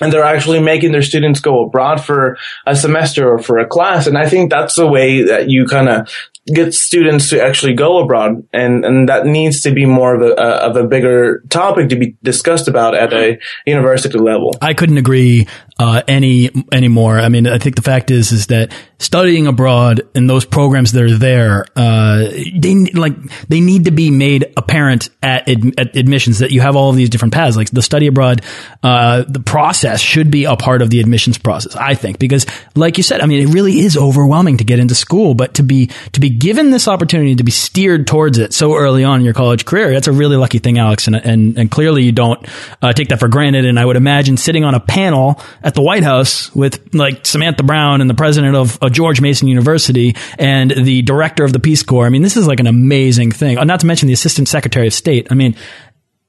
and 0.00 0.12
they're 0.12 0.22
actually 0.22 0.60
making 0.60 0.92
their 0.92 1.02
students 1.02 1.40
go 1.40 1.64
abroad 1.64 2.04
for 2.04 2.38
a 2.66 2.76
semester 2.76 3.28
or 3.28 3.38
for 3.38 3.58
a 3.58 3.66
class. 3.66 4.06
And 4.06 4.16
I 4.16 4.28
think 4.28 4.50
that's 4.50 4.76
the 4.76 4.86
way 4.86 5.22
that 5.22 5.48
you 5.48 5.66
kind 5.66 5.88
of 5.88 6.08
get 6.46 6.74
students 6.74 7.30
to 7.30 7.42
actually 7.42 7.74
go 7.74 7.98
abroad. 7.98 8.46
And, 8.52 8.84
and 8.84 9.08
that 9.08 9.26
needs 9.26 9.62
to 9.62 9.72
be 9.72 9.84
more 9.84 10.14
of 10.14 10.22
a, 10.22 10.34
of 10.34 10.76
a 10.76 10.86
bigger 10.86 11.42
topic 11.48 11.88
to 11.88 11.96
be 11.96 12.16
discussed 12.22 12.68
about 12.68 12.94
at 12.94 13.12
a 13.12 13.38
university 13.66 14.18
level. 14.18 14.54
I 14.60 14.74
couldn't 14.74 14.98
agree 14.98 15.48
uh, 15.78 16.02
any 16.08 16.50
anymore. 16.72 17.18
I 17.18 17.28
mean, 17.28 17.46
I 17.46 17.58
think 17.58 17.76
the 17.76 17.82
fact 17.82 18.10
is 18.10 18.32
is 18.32 18.46
that 18.46 18.72
studying 18.98 19.46
abroad 19.46 20.08
and 20.14 20.28
those 20.28 20.46
programs 20.46 20.92
that 20.92 21.02
are 21.02 21.18
there, 21.18 21.66
uh, 21.76 22.28
they 22.54 22.74
like 22.94 23.14
they 23.48 23.60
need 23.60 23.84
to 23.84 23.90
be 23.90 24.10
made 24.10 24.52
apparent 24.56 25.10
at, 25.22 25.46
ad, 25.48 25.74
at, 25.78 25.96
admissions 25.96 26.38
that 26.38 26.50
you 26.50 26.62
have 26.62 26.76
all 26.76 26.88
of 26.88 26.96
these 26.96 27.10
different 27.10 27.34
paths. 27.34 27.58
Like 27.58 27.70
the 27.70 27.82
study 27.82 28.06
abroad, 28.06 28.42
uh, 28.82 29.24
the 29.28 29.40
process 29.40 30.00
should 30.00 30.30
be 30.30 30.44
a 30.44 30.56
part 30.56 30.80
of 30.80 30.88
the 30.88 31.00
admissions 31.00 31.36
process. 31.36 31.76
I 31.76 31.94
think 31.94 32.18
because, 32.18 32.46
like 32.74 32.96
you 32.96 33.02
said, 33.02 33.20
I 33.20 33.26
mean, 33.26 33.46
it 33.46 33.52
really 33.52 33.80
is 33.80 33.98
overwhelming 33.98 34.56
to 34.58 34.64
get 34.64 34.78
into 34.78 34.94
school, 34.94 35.34
but 35.34 35.54
to 35.54 35.62
be 35.62 35.90
to 36.12 36.20
be 36.20 36.30
given 36.30 36.70
this 36.70 36.88
opportunity 36.88 37.34
to 37.34 37.44
be 37.44 37.52
steered 37.52 38.06
towards 38.06 38.38
it 38.38 38.54
so 38.54 38.76
early 38.76 39.04
on 39.04 39.20
in 39.20 39.24
your 39.26 39.34
college 39.34 39.66
career, 39.66 39.92
that's 39.92 40.08
a 40.08 40.12
really 40.12 40.36
lucky 40.36 40.58
thing, 40.58 40.78
Alex. 40.78 41.06
And 41.06 41.16
and, 41.16 41.58
and 41.58 41.70
clearly 41.70 42.04
you 42.04 42.12
don't 42.12 42.46
uh, 42.80 42.94
take 42.94 43.08
that 43.08 43.20
for 43.20 43.28
granted. 43.28 43.66
And 43.66 43.78
I 43.78 43.84
would 43.84 43.96
imagine 43.96 44.38
sitting 44.38 44.64
on 44.64 44.74
a 44.74 44.80
panel 44.80 45.38
at 45.66 45.74
the 45.74 45.82
White 45.82 46.04
House 46.04 46.54
with 46.54 46.94
like 46.94 47.26
Samantha 47.26 47.64
Brown 47.64 48.00
and 48.00 48.08
the 48.08 48.14
president 48.14 48.54
of, 48.54 48.78
of 48.80 48.92
George 48.92 49.20
Mason 49.20 49.48
University 49.48 50.14
and 50.38 50.70
the 50.70 51.02
director 51.02 51.44
of 51.44 51.52
the 51.52 51.58
Peace 51.58 51.82
Corps. 51.82 52.06
I 52.06 52.08
mean, 52.08 52.22
this 52.22 52.36
is 52.36 52.46
like 52.46 52.60
an 52.60 52.68
amazing 52.68 53.32
thing. 53.32 53.58
Uh, 53.58 53.64
not 53.64 53.80
to 53.80 53.86
mention 53.86 54.06
the 54.06 54.12
assistant 54.12 54.46
secretary 54.46 54.86
of 54.86 54.94
state. 54.94 55.26
I 55.28 55.34
mean, 55.34 55.56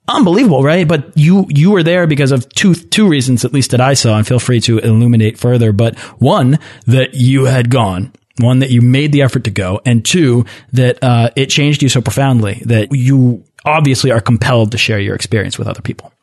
unbelievable, 0.07 0.63
right? 0.63 0.87
But 0.87 1.15
you 1.15 1.45
you 1.49 1.69
were 1.69 1.83
there 1.83 2.07
because 2.07 2.31
of 2.31 2.49
two 2.49 2.73
two 2.73 3.07
reasons, 3.07 3.45
at 3.45 3.53
least 3.53 3.71
that 3.71 3.79
I 3.79 3.93
saw, 3.93 4.17
and 4.17 4.25
feel 4.25 4.39
free 4.39 4.59
to 4.61 4.79
illuminate 4.79 5.37
further. 5.37 5.71
But 5.71 5.99
one 6.19 6.57
that 6.87 7.13
you 7.13 7.45
had 7.45 7.69
gone. 7.69 8.11
One 8.39 8.59
that 8.59 8.69
you 8.69 8.83
made 8.83 9.11
the 9.13 9.23
effort 9.23 9.45
to 9.45 9.49
go, 9.49 9.81
and 9.83 10.05
two 10.05 10.45
that 10.71 11.03
uh, 11.03 11.31
it 11.35 11.47
changed 11.47 11.81
you 11.81 11.89
so 11.89 12.01
profoundly 12.01 12.61
that 12.65 12.89
you 12.91 13.43
obviously 13.65 14.11
are 14.11 14.21
compelled 14.21 14.73
to 14.73 14.77
share 14.77 14.99
your 14.99 15.15
experience 15.15 15.57
with 15.57 15.67
other 15.67 15.81
people. 15.81 16.13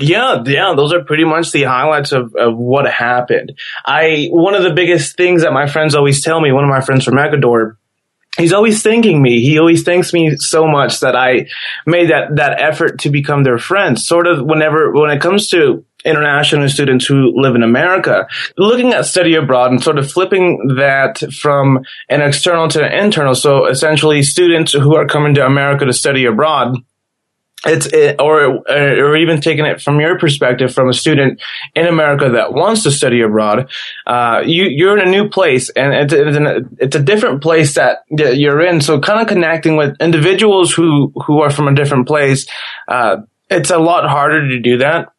Yeah, 0.00 0.42
yeah, 0.46 0.72
those 0.74 0.92
are 0.92 1.04
pretty 1.04 1.24
much 1.24 1.52
the 1.52 1.64
highlights 1.64 2.12
of, 2.12 2.34
of 2.34 2.56
what 2.56 2.90
happened. 2.90 3.52
I, 3.84 4.28
one 4.30 4.54
of 4.54 4.62
the 4.62 4.72
biggest 4.72 5.16
things 5.16 5.42
that 5.42 5.52
my 5.52 5.66
friends 5.66 5.94
always 5.94 6.22
tell 6.24 6.40
me, 6.40 6.52
one 6.52 6.64
of 6.64 6.70
my 6.70 6.80
friends 6.80 7.04
from 7.04 7.18
Ecuador, 7.18 7.78
he's 8.38 8.54
always 8.54 8.82
thanking 8.82 9.20
me. 9.20 9.42
He 9.42 9.58
always 9.58 9.82
thanks 9.82 10.12
me 10.12 10.36
so 10.36 10.66
much 10.66 11.00
that 11.00 11.16
I 11.16 11.48
made 11.86 12.10
that, 12.10 12.36
that 12.36 12.60
effort 12.62 13.00
to 13.00 13.10
become 13.10 13.44
their 13.44 13.58
friend. 13.58 13.98
Sort 13.98 14.26
of 14.26 14.42
whenever, 14.42 14.92
when 14.92 15.10
it 15.10 15.20
comes 15.20 15.48
to 15.48 15.84
international 16.02 16.68
students 16.70 17.04
who 17.04 17.38
live 17.38 17.54
in 17.54 17.62
America, 17.62 18.26
looking 18.56 18.94
at 18.94 19.04
study 19.04 19.34
abroad 19.34 19.70
and 19.70 19.82
sort 19.82 19.98
of 19.98 20.10
flipping 20.10 20.76
that 20.78 21.22
from 21.32 21.80
an 22.08 22.22
external 22.22 22.68
to 22.68 22.82
an 22.82 23.04
internal. 23.04 23.34
So 23.34 23.66
essentially 23.66 24.22
students 24.22 24.72
who 24.72 24.94
are 24.96 25.06
coming 25.06 25.34
to 25.34 25.44
America 25.44 25.84
to 25.84 25.92
study 25.92 26.24
abroad 26.24 26.76
it's 27.66 27.86
it, 27.86 28.16
or 28.18 28.62
or 28.68 29.16
even 29.16 29.40
taking 29.40 29.66
it 29.66 29.82
from 29.82 30.00
your 30.00 30.18
perspective 30.18 30.72
from 30.72 30.88
a 30.88 30.94
student 30.94 31.42
in 31.74 31.86
America 31.86 32.30
that 32.30 32.54
wants 32.54 32.84
to 32.84 32.90
study 32.90 33.20
abroad, 33.20 33.68
uh, 34.06 34.42
you 34.44 34.64
you're 34.64 34.98
in 34.98 35.06
a 35.06 35.10
new 35.10 35.28
place 35.28 35.68
and 35.70 35.92
it's 35.92 36.12
it's, 36.12 36.66
it's 36.78 36.96
a 36.96 37.02
different 37.02 37.42
place 37.42 37.74
that 37.74 37.98
you're 38.08 38.62
in. 38.62 38.80
So 38.80 38.98
kind 39.00 39.20
of 39.20 39.28
connecting 39.28 39.76
with 39.76 39.94
individuals 40.00 40.72
who 40.72 41.12
who 41.26 41.40
are 41.42 41.50
from 41.50 41.68
a 41.68 41.74
different 41.74 42.06
place, 42.06 42.46
uh, 42.88 43.18
it's 43.50 43.70
a 43.70 43.78
lot 43.78 44.08
harder 44.08 44.48
to 44.48 44.58
do 44.58 44.78
that. 44.78 45.12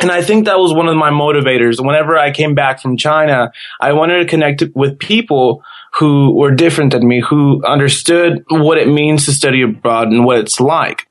And 0.00 0.10
I 0.10 0.20
think 0.20 0.46
that 0.46 0.58
was 0.58 0.74
one 0.74 0.88
of 0.88 0.96
my 0.96 1.10
motivators. 1.10 1.84
Whenever 1.84 2.18
I 2.18 2.32
came 2.32 2.54
back 2.54 2.80
from 2.80 2.96
China, 2.96 3.52
I 3.80 3.92
wanted 3.92 4.18
to 4.18 4.26
connect 4.26 4.62
with 4.74 4.98
people 4.98 5.62
who 5.94 6.36
were 6.36 6.50
different 6.50 6.92
than 6.92 7.06
me, 7.06 7.20
who 7.20 7.64
understood 7.64 8.44
what 8.50 8.78
it 8.78 8.88
means 8.88 9.26
to 9.26 9.32
study 9.32 9.62
abroad 9.62 10.08
and 10.08 10.24
what 10.24 10.38
it's 10.38 10.58
like 10.58 11.06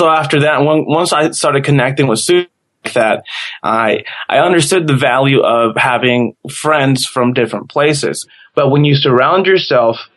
so 0.00 0.08
after 0.08 0.40
that, 0.40 0.60
once 0.62 1.12
I 1.12 1.30
started 1.32 1.62
connecting 1.62 2.06
with 2.06 2.20
students 2.20 2.50
like 2.86 2.94
that, 2.94 3.22
I, 3.62 4.04
I 4.30 4.38
understood 4.38 4.86
the 4.86 4.96
value 4.96 5.40
of 5.42 5.76
having 5.76 6.36
friends 6.50 7.04
from 7.04 7.34
different 7.34 7.68
places. 7.68 8.26
But 8.54 8.70
when 8.70 8.86
you 8.86 8.94
surround 8.94 9.44
yourself 9.44 10.08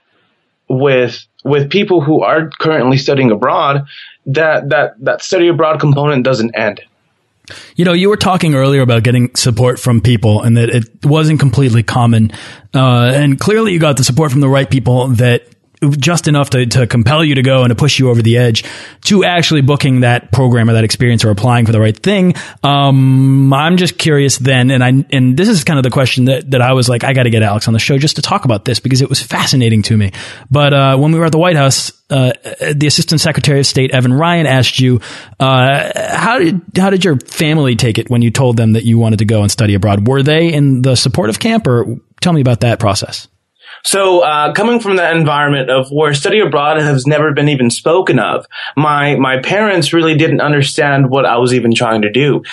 with, 0.69 1.27
with 1.43 1.69
people 1.69 1.99
who 1.99 2.21
are 2.21 2.49
currently 2.61 2.95
studying 2.95 3.29
abroad, 3.29 3.83
that, 4.27 4.69
that, 4.69 4.93
that 5.03 5.21
study 5.21 5.49
abroad 5.49 5.81
component 5.81 6.23
doesn't 6.23 6.55
end. 6.55 6.79
You 7.75 7.83
know, 7.83 7.91
you 7.91 8.07
were 8.07 8.15
talking 8.15 8.55
earlier 8.55 8.83
about 8.83 9.03
getting 9.03 9.35
support 9.35 9.81
from 9.81 9.99
people 9.99 10.43
and 10.43 10.55
that 10.55 10.69
it 10.69 11.05
wasn't 11.05 11.41
completely 11.41 11.83
common. 11.83 12.31
Uh, 12.73 13.11
and 13.13 13.37
clearly 13.37 13.73
you 13.73 13.79
got 13.79 13.97
the 13.97 14.05
support 14.05 14.31
from 14.31 14.39
the 14.39 14.47
right 14.47 14.69
people 14.71 15.09
that 15.09 15.43
just 15.91 16.27
enough 16.27 16.51
to, 16.51 16.65
to 16.65 16.87
compel 16.87 17.23
you 17.23 17.35
to 17.35 17.41
go 17.41 17.63
and 17.63 17.69
to 17.71 17.75
push 17.75 17.99
you 17.99 18.09
over 18.09 18.21
the 18.21 18.37
edge 18.37 18.63
to 19.01 19.23
actually 19.23 19.61
booking 19.61 20.01
that 20.01 20.31
program 20.31 20.69
or 20.69 20.73
that 20.73 20.83
experience 20.83 21.23
or 21.23 21.29
applying 21.29 21.65
for 21.65 21.71
the 21.71 21.79
right 21.79 21.97
thing. 21.97 22.35
Um, 22.63 23.53
I'm 23.53 23.77
just 23.77 23.97
curious 23.97 24.37
then, 24.37 24.71
and 24.71 24.83
I 24.83 25.05
and 25.11 25.37
this 25.37 25.49
is 25.49 25.63
kind 25.63 25.79
of 25.79 25.83
the 25.83 25.89
question 25.89 26.25
that, 26.25 26.51
that 26.51 26.61
I 26.61 26.73
was 26.73 26.89
like, 26.89 27.03
I 27.03 27.13
got 27.13 27.23
to 27.23 27.29
get 27.29 27.43
Alex 27.43 27.67
on 27.67 27.73
the 27.73 27.79
show 27.79 27.97
just 27.97 28.15
to 28.15 28.21
talk 28.21 28.45
about 28.45 28.65
this 28.65 28.79
because 28.79 29.01
it 29.01 29.09
was 29.09 29.21
fascinating 29.21 29.81
to 29.83 29.97
me. 29.97 30.11
But 30.49 30.73
uh, 30.73 30.97
when 30.97 31.11
we 31.11 31.19
were 31.19 31.25
at 31.25 31.31
the 31.31 31.37
White 31.39 31.55
House, 31.55 31.91
uh, 32.09 32.33
the 32.73 32.87
Assistant 32.87 33.21
Secretary 33.21 33.59
of 33.59 33.65
State 33.65 33.91
Evan 33.91 34.13
Ryan 34.13 34.45
asked 34.45 34.79
you, 34.79 35.01
uh, 35.39 35.91
how 35.95 36.39
did 36.39 36.61
how 36.77 36.89
did 36.89 37.03
your 37.03 37.17
family 37.19 37.75
take 37.75 37.97
it 37.97 38.09
when 38.09 38.21
you 38.21 38.31
told 38.31 38.57
them 38.57 38.73
that 38.73 38.83
you 38.83 38.99
wanted 38.99 39.19
to 39.19 39.25
go 39.25 39.41
and 39.41 39.51
study 39.51 39.73
abroad? 39.73 40.07
Were 40.07 40.23
they 40.23 40.53
in 40.53 40.81
the 40.81 40.95
supportive 40.95 41.39
camp, 41.39 41.67
or 41.67 41.97
tell 42.21 42.33
me 42.33 42.41
about 42.41 42.61
that 42.61 42.79
process? 42.79 43.27
So, 43.85 44.21
uh, 44.21 44.53
coming 44.53 44.79
from 44.79 44.95
that 44.95 45.15
environment 45.15 45.69
of 45.69 45.89
where 45.91 46.13
study 46.13 46.39
abroad 46.39 46.77
has 46.77 47.05
never 47.05 47.33
been 47.33 47.49
even 47.49 47.69
spoken 47.69 48.17
of, 48.17 48.45
my 48.77 49.15
my 49.15 49.39
parents 49.39 49.91
really 49.91 50.15
didn't 50.15 50.41
understand 50.41 51.09
what 51.09 51.25
I 51.25 51.37
was 51.37 51.53
even 51.53 51.73
trying 51.73 52.03
to 52.03 52.11
do. 52.11 52.43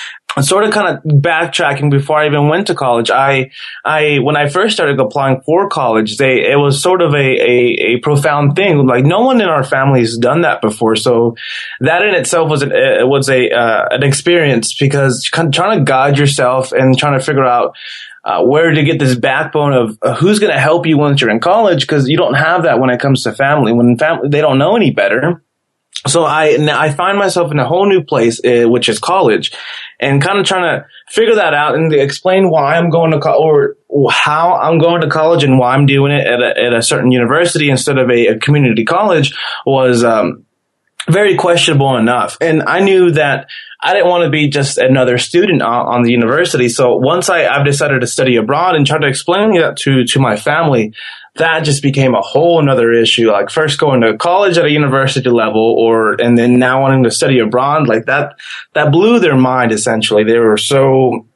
Sort 0.40 0.62
of 0.62 0.70
kind 0.70 0.96
of 0.96 1.02
backtracking 1.02 1.90
before 1.90 2.18
I 2.18 2.26
even 2.26 2.48
went 2.48 2.68
to 2.68 2.74
college, 2.74 3.10
I, 3.10 3.50
I, 3.84 4.20
when 4.20 4.36
I 4.36 4.48
first 4.48 4.74
started 4.74 5.00
applying 5.00 5.40
for 5.40 5.68
college, 5.68 6.18
they, 6.18 6.48
it 6.48 6.56
was 6.56 6.80
sort 6.80 7.02
of 7.02 7.14
a, 7.14 7.16
a, 7.18 7.94
a 7.94 7.96
profound 7.98 8.54
thing. 8.54 8.86
Like 8.86 9.04
no 9.04 9.22
one 9.22 9.40
in 9.40 9.48
our 9.48 9.64
family 9.64 10.00
has 10.00 10.16
done 10.16 10.42
that 10.42 10.62
before. 10.62 10.94
So 10.94 11.34
that 11.80 12.02
in 12.02 12.14
itself 12.14 12.48
was 12.48 12.62
an, 12.62 12.70
was 13.08 13.28
a, 13.28 13.50
uh, 13.50 13.88
an 13.90 14.04
experience 14.04 14.72
because 14.72 15.28
trying 15.32 15.78
to 15.78 15.84
guide 15.84 16.16
yourself 16.16 16.70
and 16.70 16.96
trying 16.96 17.18
to 17.18 17.24
figure 17.24 17.44
out 17.44 17.74
uh, 18.24 18.42
where 18.44 18.70
to 18.70 18.83
get 18.83 18.98
this 18.98 19.14
backbone 19.14 19.72
of 19.72 19.98
uh, 20.02 20.14
who's 20.14 20.38
going 20.38 20.52
to 20.52 20.61
help 20.61 20.87
you 20.87 20.98
once 20.98 21.20
you're 21.20 21.30
in 21.30 21.40
college 21.40 21.83
because 21.83 22.09
you 22.09 22.16
don't 22.16 22.35
have 22.35 22.64
that 22.64 22.78
when 22.78 22.90
it 22.90 23.00
comes 23.00 23.22
to 23.24 23.33
family. 23.33 23.72
When 23.72 23.96
family 23.96 24.28
they 24.28 24.40
don't 24.40 24.59
know 24.59 24.76
any 24.76 24.90
better. 24.90 25.42
So 26.06 26.24
I 26.24 26.56
I 26.70 26.90
find 26.92 27.18
myself 27.18 27.50
in 27.52 27.59
a 27.59 27.66
whole 27.66 27.87
new 27.87 28.02
place, 28.02 28.40
uh, 28.44 28.68
which 28.68 28.88
is 28.88 28.98
college, 28.98 29.52
and 29.98 30.22
kind 30.22 30.38
of 30.38 30.46
trying 30.46 30.80
to 30.80 30.87
figure 31.09 31.35
that 31.35 31.52
out 31.52 31.74
and 31.74 31.92
explain 31.92 32.50
why 32.50 32.76
I'm 32.76 32.90
going 32.90 33.11
to 33.11 33.20
college 33.20 33.76
or 33.88 34.11
how 34.11 34.54
I'm 34.54 34.78
going 34.78 35.02
to 35.02 35.09
college 35.09 35.44
and 35.44 35.59
why 35.59 35.74
I'm 35.74 35.87
doing 35.87 36.12
it 36.12 36.26
at 36.26 36.40
a, 36.40 36.62
at 36.62 36.72
a 36.72 36.83
certain 36.83 37.11
university 37.11 37.68
instead 37.68 37.98
of 37.98 38.09
a, 38.09 38.28
a 38.28 38.38
community 38.38 38.85
college 38.85 39.35
was 39.66 40.04
um, 40.04 40.46
very 41.08 41.36
questionable 41.36 41.96
enough. 41.96 42.36
And 42.40 42.62
I 42.62 42.80
knew 42.80 43.12
that 43.12 43.48
I 43.82 43.94
didn't 43.94 44.08
want 44.08 44.24
to 44.24 44.30
be 44.30 44.48
just 44.48 44.78
another 44.78 45.16
student 45.18 45.62
on, 45.62 45.86
on 45.86 46.02
the 46.02 46.10
university. 46.10 46.68
So 46.68 46.96
once 46.96 47.30
I, 47.30 47.46
I've 47.46 47.64
decided 47.64 48.00
to 48.00 48.06
study 48.06 48.36
abroad 48.36 48.74
and 48.74 48.86
try 48.86 48.98
to 48.98 49.06
explain 49.06 49.54
that 49.58 49.78
to, 49.78 50.04
to 50.04 50.20
my 50.20 50.36
family, 50.36 50.92
that 51.36 51.60
just 51.60 51.82
became 51.82 52.14
a 52.14 52.20
whole 52.20 52.60
another 52.60 52.92
issue. 52.92 53.30
Like 53.30 53.50
first 53.50 53.80
going 53.80 54.02
to 54.02 54.18
college 54.18 54.58
at 54.58 54.66
a 54.66 54.70
university 54.70 55.30
level 55.30 55.76
or, 55.78 56.20
and 56.20 56.36
then 56.36 56.58
now 56.58 56.82
wanting 56.82 57.04
to 57.04 57.10
study 57.10 57.38
abroad, 57.38 57.88
like 57.88 58.06
that, 58.06 58.34
that 58.74 58.92
blew 58.92 59.18
their 59.18 59.36
mind 59.36 59.72
essentially. 59.72 60.24
They 60.24 60.38
were 60.38 60.58
so, 60.58 61.26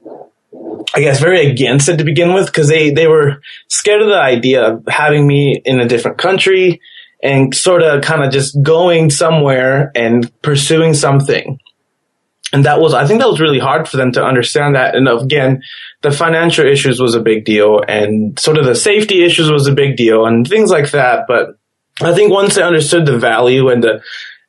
I 0.95 1.01
guess 1.01 1.21
very 1.21 1.51
against 1.51 1.89
it 1.89 1.97
to 1.97 2.05
begin 2.05 2.35
with 2.35 2.47
because 2.47 2.69
they, 2.69 2.91
they 2.91 3.07
were 3.07 3.41
scared 3.69 4.03
of 4.03 4.09
the 4.09 4.21
idea 4.21 4.65
of 4.65 4.85
having 4.87 5.27
me 5.27 5.63
in 5.65 5.81
a 5.81 5.89
different 5.89 6.19
country 6.19 6.83
and 7.25 7.53
sort 7.55 7.83
of 7.83 8.03
kind 8.03 8.23
of 8.23 8.31
just 8.31 8.63
going 8.63 9.11
somewhere 9.11 9.91
and 9.97 10.31
pursuing 10.43 10.95
something 10.95 11.59
and 12.55 12.67
that 12.67 12.81
was, 12.81 12.95
I 12.95 13.05
think 13.05 13.21
that 13.21 13.29
was 13.29 13.41
really 13.41 13.59
hard 13.59 13.89
for 13.89 13.97
them 13.97 14.13
to 14.13 14.25
understand 14.25 14.77
that. 14.77 14.95
And 14.95 15.09
again, 15.09 15.65
the 16.03 16.13
financial 16.13 16.65
issues 16.65 17.01
was 17.01 17.17
a 17.17 17.21
big 17.21 17.45
deal 17.45 17.83
and 17.89 18.39
sort 18.39 18.59
of 18.59 18.65
the 18.65 18.77
safety 18.77 19.25
issues 19.25 19.51
was 19.51 19.67
a 19.67 19.73
big 19.73 19.97
deal 19.97 20.25
and 20.25 20.47
things 20.47 20.71
like 20.71 20.93
that. 20.93 21.25
But 21.27 21.59
I 22.01 22.15
think 22.15 22.33
once 22.33 22.55
they 22.55 22.63
understood 22.63 23.07
the 23.07 23.19
value 23.19 23.71
and 23.71 23.83
the, 23.83 24.03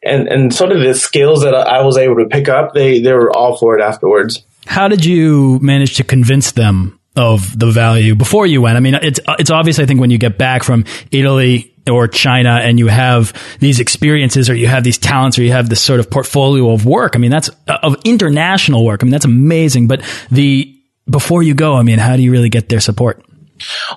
and, 0.03 0.27
and 0.27 0.53
sort 0.53 0.71
of 0.71 0.81
the 0.81 0.93
skills 0.93 1.41
that 1.41 1.55
I 1.55 1.81
was 1.81 1.97
able 1.97 2.17
to 2.17 2.27
pick 2.27 2.47
up, 2.47 2.75
they, 2.75 2.99
they 2.99 3.11
were 3.11 3.35
all 3.35 3.57
for 3.57 3.75
it 3.75 3.81
afterwards. 3.81 4.45
How 4.67 4.88
did 4.88 5.03
you 5.03 5.57
manage 5.63 5.95
to 5.95 6.03
convince 6.03 6.51
them 6.51 6.99
of 7.15 7.58
the 7.58 7.71
value 7.71 8.15
before 8.15 8.45
you 8.45 8.62
went? 8.62 8.78
I 8.78 8.80
mean, 8.80 8.95
it's, 8.95 9.19
it's 9.39 9.51
obvious, 9.51 9.80
I 9.80 9.86
think, 9.86 9.99
when 9.99 10.12
you 10.12 10.17
get 10.17 10.38
back 10.38 10.63
from 10.63 10.86
Italy, 11.12 11.71
or 11.89 12.08
China 12.08 12.49
and 12.49 12.80
you 12.80 12.88
have 12.88 13.34
these 13.60 13.80
experiences 13.80 14.49
or 14.49 14.56
you 14.56 14.67
have 14.67 14.84
these 14.84 14.97
talents 14.97 15.38
or 15.38 15.43
you 15.43 15.51
have 15.51 15.69
this 15.69 15.82
sort 15.82 15.99
of 15.99 16.10
portfolio 16.10 16.71
of 16.71 16.86
work. 16.86 17.15
I 17.15 17.19
mean, 17.19 17.32
that's 17.32 17.49
of 17.67 17.95
international 18.04 18.84
work. 18.84 19.04
I 19.04 19.06
mean, 19.06 19.12
that's 19.12 19.25
amazing. 19.25 19.88
But 19.88 20.01
the, 20.32 20.75
before 21.08 21.43
you 21.43 21.54
go, 21.54 21.75
I 21.75 21.84
mean, 21.84 21.99
how 21.99 22.15
do 22.15 22.23
you 22.23 22.32
really 22.32 22.49
get 22.49 22.69
their 22.69 22.80
support? 22.80 23.23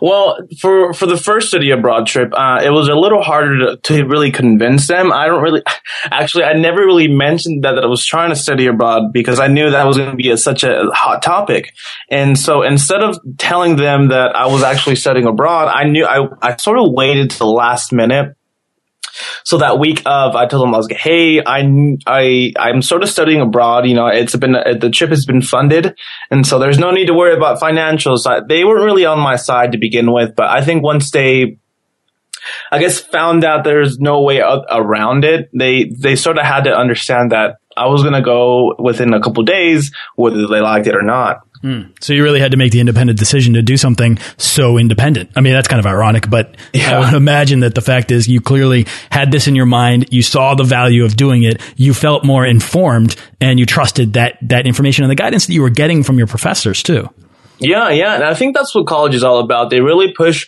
Well, 0.01 0.39
for 0.61 0.93
for 0.93 1.07
the 1.07 1.17
first 1.17 1.49
study 1.49 1.71
abroad 1.71 2.07
trip, 2.07 2.33
uh, 2.33 2.61
it 2.65 2.71
was 2.71 2.89
a 2.89 2.95
little 2.95 3.23
harder 3.23 3.59
to, 3.59 3.77
to, 3.77 4.05
really 4.05 4.31
convince 4.31 4.87
them. 4.87 5.13
I 5.13 5.27
don't 5.27 5.43
really, 5.43 5.63
actually, 6.05 6.45
I 6.45 6.53
never 6.55 6.79
really 6.79 7.09
mentioned 7.09 7.65
that, 7.65 7.73
that 7.73 7.85
I 7.85 7.89
was 7.89 8.07
trying 8.07 8.31
to 8.31 8.37
study 8.37 8.67
abroad 8.67 9.13
because 9.13 9.41
I 9.41 9.49
knew 9.49 9.71
that 9.71 9.87
was 9.87 9.99
going 9.99 10.11
to 10.11 10.17
be 10.17 10.31
a, 10.31 10.37
such 10.37 10.63
a 10.63 10.85
hot 10.93 11.23
topic. 11.23 11.75
And 12.09 12.39
so 12.39 12.63
instead 12.63 13.03
of 13.03 13.19
telling 13.37 13.77
them 13.77 14.09
that 14.09 14.37
I 14.37 14.47
was 14.47 14.63
actually 14.63 14.97
studying 14.97 15.27
abroad, 15.27 15.69
I 15.69 15.85
knew 15.85 16.07
I, 16.07 16.29
I 16.41 16.57
sort 16.57 16.79
of 16.79 16.93
waited 16.93 17.31
to 17.31 17.39
the 17.39 17.47
last 17.47 17.93
minute 17.93 18.38
so 19.49 19.57
that 19.57 19.79
week 19.79 20.03
of, 20.05 20.37
I 20.37 20.45
told 20.45 20.63
them 20.63 20.75
I 20.75 20.77
was 20.77 20.91
like, 20.91 21.01
"Hey, 21.01 21.41
I 21.41 21.63
I 22.07 22.53
I'm 22.59 22.83
sort 22.83 23.03
of 23.03 23.09
studying 23.09 23.41
abroad. 23.41 23.87
You 23.87 23.95
know, 23.95 24.09
it's 24.09 24.37
been 24.37 24.55
uh, 24.55 24.75
the 24.79 24.91
trip 24.91 25.09
has 25.09 25.25
been 25.25 25.41
funded, 25.41 25.97
and 26.31 26.47
so 26.47 26.59
there's 26.59 26.79
no 26.79 26.91
need 26.91 27.07
to 27.07 27.15
worry 27.15 27.35
about 27.35 27.59
financials. 27.59 28.25
They 28.47 28.65
weren't 28.65 28.85
really 28.85 29.07
on 29.07 29.19
my 29.19 29.37
side 29.37 29.73
to 29.73 29.79
begin 29.79 30.13
with, 30.13 30.37
but 30.37 30.51
I 30.51 30.63
think 30.63 30.83
once 30.83 31.11
they 31.13 31.57
I 32.71 32.79
guess 32.79 33.01
found 33.01 33.43
out 33.43 33.65
there's 33.65 33.99
no 33.99 34.21
way 34.21 34.41
around 34.41 35.25
it. 35.25 35.49
They 35.59 35.93
they 35.99 36.15
sort 36.15 36.37
of 36.37 36.45
had 36.45 36.65
to 36.65 36.77
understand 36.77 37.33
that 37.33 37.57
I 37.79 37.87
was 37.87 38.03
going 38.03 38.15
to 38.15 38.23
go 38.23 38.75
within 38.79 39.15
a 39.15 39.21
couple 39.21 39.43
days, 39.45 39.93
whether 40.17 40.47
they 40.47 40.61
liked 40.61 40.87
it 40.87 40.95
or 40.95 41.03
not. 41.03 41.43
Mm. 41.63 41.93
So 42.03 42.13
you 42.13 42.23
really 42.23 42.41
had 42.41 42.53
to 42.53 42.57
make 42.57 42.73
the 42.73 42.81
independent 42.81 43.19
decision 43.19 43.55
to 43.55 43.63
do 43.63 43.77
something 43.77 44.19
so 44.37 44.79
independent. 44.79 45.31
I 45.37 45.41
mean, 45.41 45.53
that's 45.55 45.69
kind 45.69 45.81
of 45.81 45.87
ironic, 45.87 46.31
but 46.31 46.57
yeah. 46.73 46.97
I 46.97 47.01
would 47.01 47.15
imagine 47.17 47.61
that 47.61 47.75
the 47.75 47.81
fact 47.81 48.11
is 48.11 48.29
you 48.29 48.41
clearly 48.41 48.87
had 49.11 49.33
this 49.33 49.49
in 49.49 49.55
your 49.55 49.67
mind. 49.67 50.07
You 50.11 50.23
saw 50.23 50.55
the 50.55 50.65
value 50.65 51.05
of 51.05 51.17
doing 51.17 51.43
it. 51.43 51.61
You 51.77 51.95
felt 51.95 52.25
more 52.25 52.47
informed 52.47 53.17
and 53.41 53.59
you 53.59 53.67
trusted 53.67 54.15
that, 54.15 54.39
that 54.43 54.67
information 54.67 55.05
and 55.05 55.11
the 55.11 55.17
guidance 55.17 55.47
that 55.47 55.53
you 55.53 55.63
were 55.63 55.71
getting 55.71 56.03
from 56.03 56.19
your 56.19 56.27
professors 56.27 56.83
too. 56.83 57.09
Yeah. 57.59 57.89
Yeah. 57.91 58.15
And 58.15 58.25
I 58.25 58.35
think 58.35 58.55
that's 58.55 58.75
what 58.75 58.87
college 58.87 59.15
is 59.15 59.25
all 59.25 59.41
about. 59.41 59.71
They 59.71 59.81
really 59.81 60.13
push, 60.13 60.47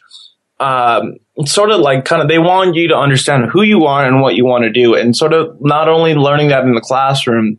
um, 0.60 1.14
sort 1.46 1.70
of 1.70 1.80
like 1.80 2.04
kind 2.04 2.22
of, 2.22 2.28
they 2.28 2.38
want 2.38 2.74
you 2.74 2.88
to 2.88 2.96
understand 2.96 3.50
who 3.50 3.62
you 3.62 3.84
are 3.84 4.04
and 4.04 4.20
what 4.20 4.34
you 4.34 4.44
want 4.44 4.64
to 4.64 4.70
do 4.70 4.94
and 4.94 5.16
sort 5.16 5.32
of 5.32 5.56
not 5.60 5.88
only 5.88 6.14
learning 6.14 6.48
that 6.48 6.64
in 6.64 6.74
the 6.74 6.80
classroom, 6.80 7.58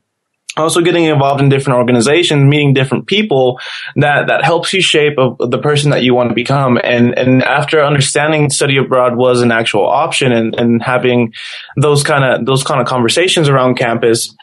also 0.57 0.81
getting 0.81 1.05
involved 1.05 1.41
in 1.41 1.47
different 1.47 1.77
organizations, 1.77 2.43
meeting 2.43 2.73
different 2.73 3.07
people 3.07 3.59
that, 3.95 4.27
that 4.27 4.43
helps 4.43 4.73
you 4.73 4.81
shape 4.81 5.17
of 5.17 5.37
the 5.49 5.57
person 5.57 5.91
that 5.91 6.03
you 6.03 6.13
want 6.13 6.29
to 6.29 6.35
become. 6.35 6.77
And, 6.83 7.17
and 7.17 7.41
after 7.43 7.81
understanding 7.81 8.49
study 8.49 8.77
abroad 8.77 9.15
was 9.15 9.41
an 9.41 9.51
actual 9.51 9.87
option 9.87 10.33
and, 10.33 10.53
and 10.55 10.83
having 10.83 11.33
those 11.77 12.03
kind 12.03 12.25
of, 12.25 12.45
those 12.45 12.63
kind 12.63 12.81
of 12.81 12.87
conversations 12.87 13.47
around 13.47 13.75
campus, 13.75 14.35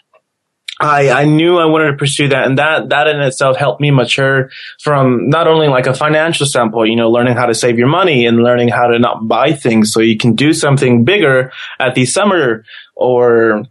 I, 0.80 1.10
I 1.10 1.24
knew 1.24 1.58
I 1.58 1.66
wanted 1.66 1.90
to 1.90 1.96
pursue 1.96 2.28
that. 2.28 2.46
And 2.46 2.58
that, 2.58 2.90
that 2.90 3.08
in 3.08 3.20
itself 3.20 3.56
helped 3.56 3.80
me 3.80 3.90
mature 3.90 4.50
from 4.80 5.28
not 5.28 5.48
only 5.48 5.68
like 5.68 5.86
a 5.86 5.94
financial 5.94 6.46
standpoint, 6.46 6.90
you 6.90 6.96
know, 6.96 7.10
learning 7.10 7.36
how 7.36 7.46
to 7.46 7.54
save 7.54 7.78
your 7.78 7.88
money 7.88 8.26
and 8.26 8.38
learning 8.38 8.68
how 8.68 8.86
to 8.86 8.98
not 8.98 9.26
buy 9.26 9.52
things 9.52 9.92
so 9.92 10.00
you 10.00 10.16
can 10.16 10.34
do 10.34 10.52
something 10.52 11.04
bigger 11.04 11.52
at 11.80 11.94
the 11.94 12.06
summer 12.06 12.64
or 12.94 13.64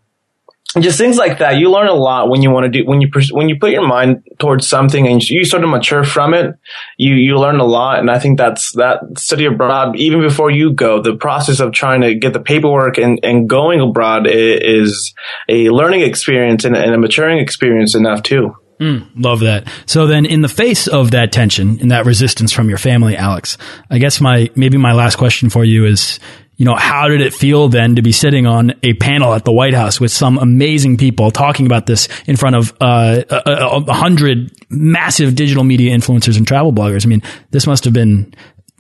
just 0.80 0.98
things 0.98 1.18
like 1.18 1.40
that. 1.40 1.58
You 1.58 1.72
learn 1.72 1.88
a 1.88 1.94
lot 1.94 2.30
when 2.30 2.42
you 2.42 2.52
want 2.52 2.66
to 2.66 2.70
do 2.70 2.86
when 2.86 3.02
you 3.02 3.10
when 3.32 3.50
you 3.50 3.58
put 3.60 3.72
your 3.72 3.88
mind 3.88 4.24
towards 4.38 4.68
something 4.68 5.08
and 5.08 5.24
you 5.28 5.46
sort 5.46 5.64
of 5.64 5.70
mature 5.70 6.04
from 6.04 6.34
it. 6.34 6.56
You 6.98 7.16
you 7.16 7.40
learn 7.40 7.60
a 7.60 7.66
lot, 7.66 8.00
and 8.00 8.12
I 8.12 8.20
think 8.20 8.38
that's 8.38 8.74
that 8.74 9.00
study 9.18 9.46
abroad. 9.46 9.96
Even 9.98 10.22
before 10.22 10.52
you 10.52 10.74
go, 10.74 11.02
the 11.02 11.16
process 11.16 11.60
of 11.60 11.72
trying 11.72 12.02
to 12.02 12.16
get 12.16 12.34
the 12.34 12.40
paperwork 12.40 12.98
and, 12.98 13.20
and 13.24 13.50
going 13.50 13.80
abroad 13.80 14.28
is 14.28 15.14
a 15.48 15.70
learning 15.70 16.02
experience 16.02 16.66
and, 16.66 16.76
and 16.76 16.94
a 16.94 16.98
maturing 16.98 17.40
experience 17.40 17.96
enough 17.96 18.24
too. 18.24 18.56
Mm, 18.80 19.08
love 19.16 19.40
that. 19.40 19.68
So 19.88 20.06
then, 20.06 20.26
in 20.26 20.42
the 20.42 20.50
face 20.50 20.88
of 20.88 21.12
that 21.12 21.32
tension 21.32 21.80
and 21.80 21.90
that 21.92 22.06
resistance 22.06 22.52
from 22.52 22.70
your 22.70 22.78
family, 22.78 23.18
Alex, 23.18 23.58
I 23.90 23.98
guess 23.98 24.22
my 24.22 24.52
maybe 24.56 24.78
my 24.78 24.94
last 24.94 25.16
question 25.16 25.50
for 25.50 25.66
you 25.66 25.86
is 25.86 26.20
you 26.58 26.66
know, 26.66 26.76
how 26.76 27.08
did 27.08 27.22
it 27.22 27.34
feel 27.34 27.70
then 27.70 27.96
to 27.96 28.02
be 28.02 28.12
sitting 28.12 28.48
on 28.48 28.74
a 28.82 28.94
panel 28.94 29.34
at 29.34 29.46
the 29.46 29.52
White 29.52 29.76
House 29.76 30.00
with 30.00 30.12
some 30.12 30.40
amazing 30.40 30.98
people 30.98 31.30
talking 31.30 31.68
about 31.68 31.86
this 31.86 32.10
in 32.26 32.36
front 32.36 32.56
of 32.56 32.74
uh, 32.82 33.22
a, 33.30 33.84
a 33.88 33.94
hundred 33.94 34.52
massive 34.70 35.36
digital 35.36 35.64
media 35.64 35.96
influencers 35.96 36.36
and 36.36 36.48
travel 36.48 36.74
bloggers? 36.74 37.06
I 37.06 37.10
mean, 37.10 37.22
this 37.52 37.68
must 37.68 37.84
have 37.84 37.94
been 37.94 38.34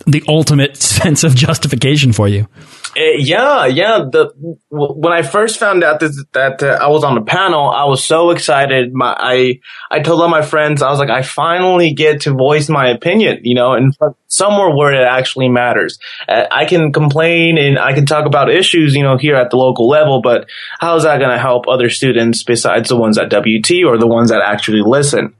the 0.06 0.24
ultimate 0.28 0.78
sense 0.98 1.24
of 1.24 1.36
justification 1.36 2.14
for 2.14 2.28
you. 2.28 2.48
Uh, 2.98 3.14
yeah, 3.18 3.66
yeah. 3.66 4.00
The 4.12 4.34
when 4.70 5.14
I 5.14 5.22
first 5.22 5.60
found 5.60 5.84
out 5.84 6.00
that 6.00 6.26
that 6.34 6.64
uh, 6.64 6.80
I 6.82 6.88
was 6.88 7.04
on 7.04 7.16
the 7.16 7.22
panel, 7.22 7.70
I 7.70 7.86
was 7.86 8.04
so 8.04 8.32
excited. 8.32 8.92
My 8.94 9.16
I 9.18 9.60
I 9.92 10.00
told 10.00 10.22
all 10.22 10.30
my 10.30 10.42
friends, 10.42 10.82
I 10.82 10.90
was 10.90 10.98
like, 10.98 11.10
I 11.10 11.22
finally 11.22 11.94
get 11.94 12.22
to 12.22 12.32
voice 12.32 12.70
my 12.70 12.90
opinion, 12.90 13.42
you 13.44 13.54
know, 13.54 13.74
and 13.74 13.96
somewhere 14.28 14.76
where 14.76 14.94
it 14.94 15.06
actually 15.06 15.50
matters. 15.50 16.00
Uh, 16.28 16.46
I 16.50 16.66
can 16.66 16.92
complain 16.92 17.58
and 17.58 17.78
I 17.78 17.94
can 17.94 18.06
talk 18.08 18.26
about 18.26 18.50
issues, 18.50 18.96
you 18.96 19.04
know, 19.04 19.18
here 19.18 19.36
at 19.36 19.52
the 19.52 19.58
local 19.58 19.88
level, 19.88 20.22
but 20.22 20.50
how 20.80 20.96
is 20.96 21.04
that 21.04 21.20
going 21.20 21.32
to 21.32 21.40
help 21.40 21.68
other 21.68 21.90
students 21.90 22.44
besides 22.44 22.90
the 22.90 22.98
ones 22.98 23.18
at 23.18 23.30
WT 23.30 23.84
or 23.86 23.98
the 23.98 24.08
ones 24.08 24.30
that 24.30 24.42
actually 24.44 24.82
listen? 24.82 25.36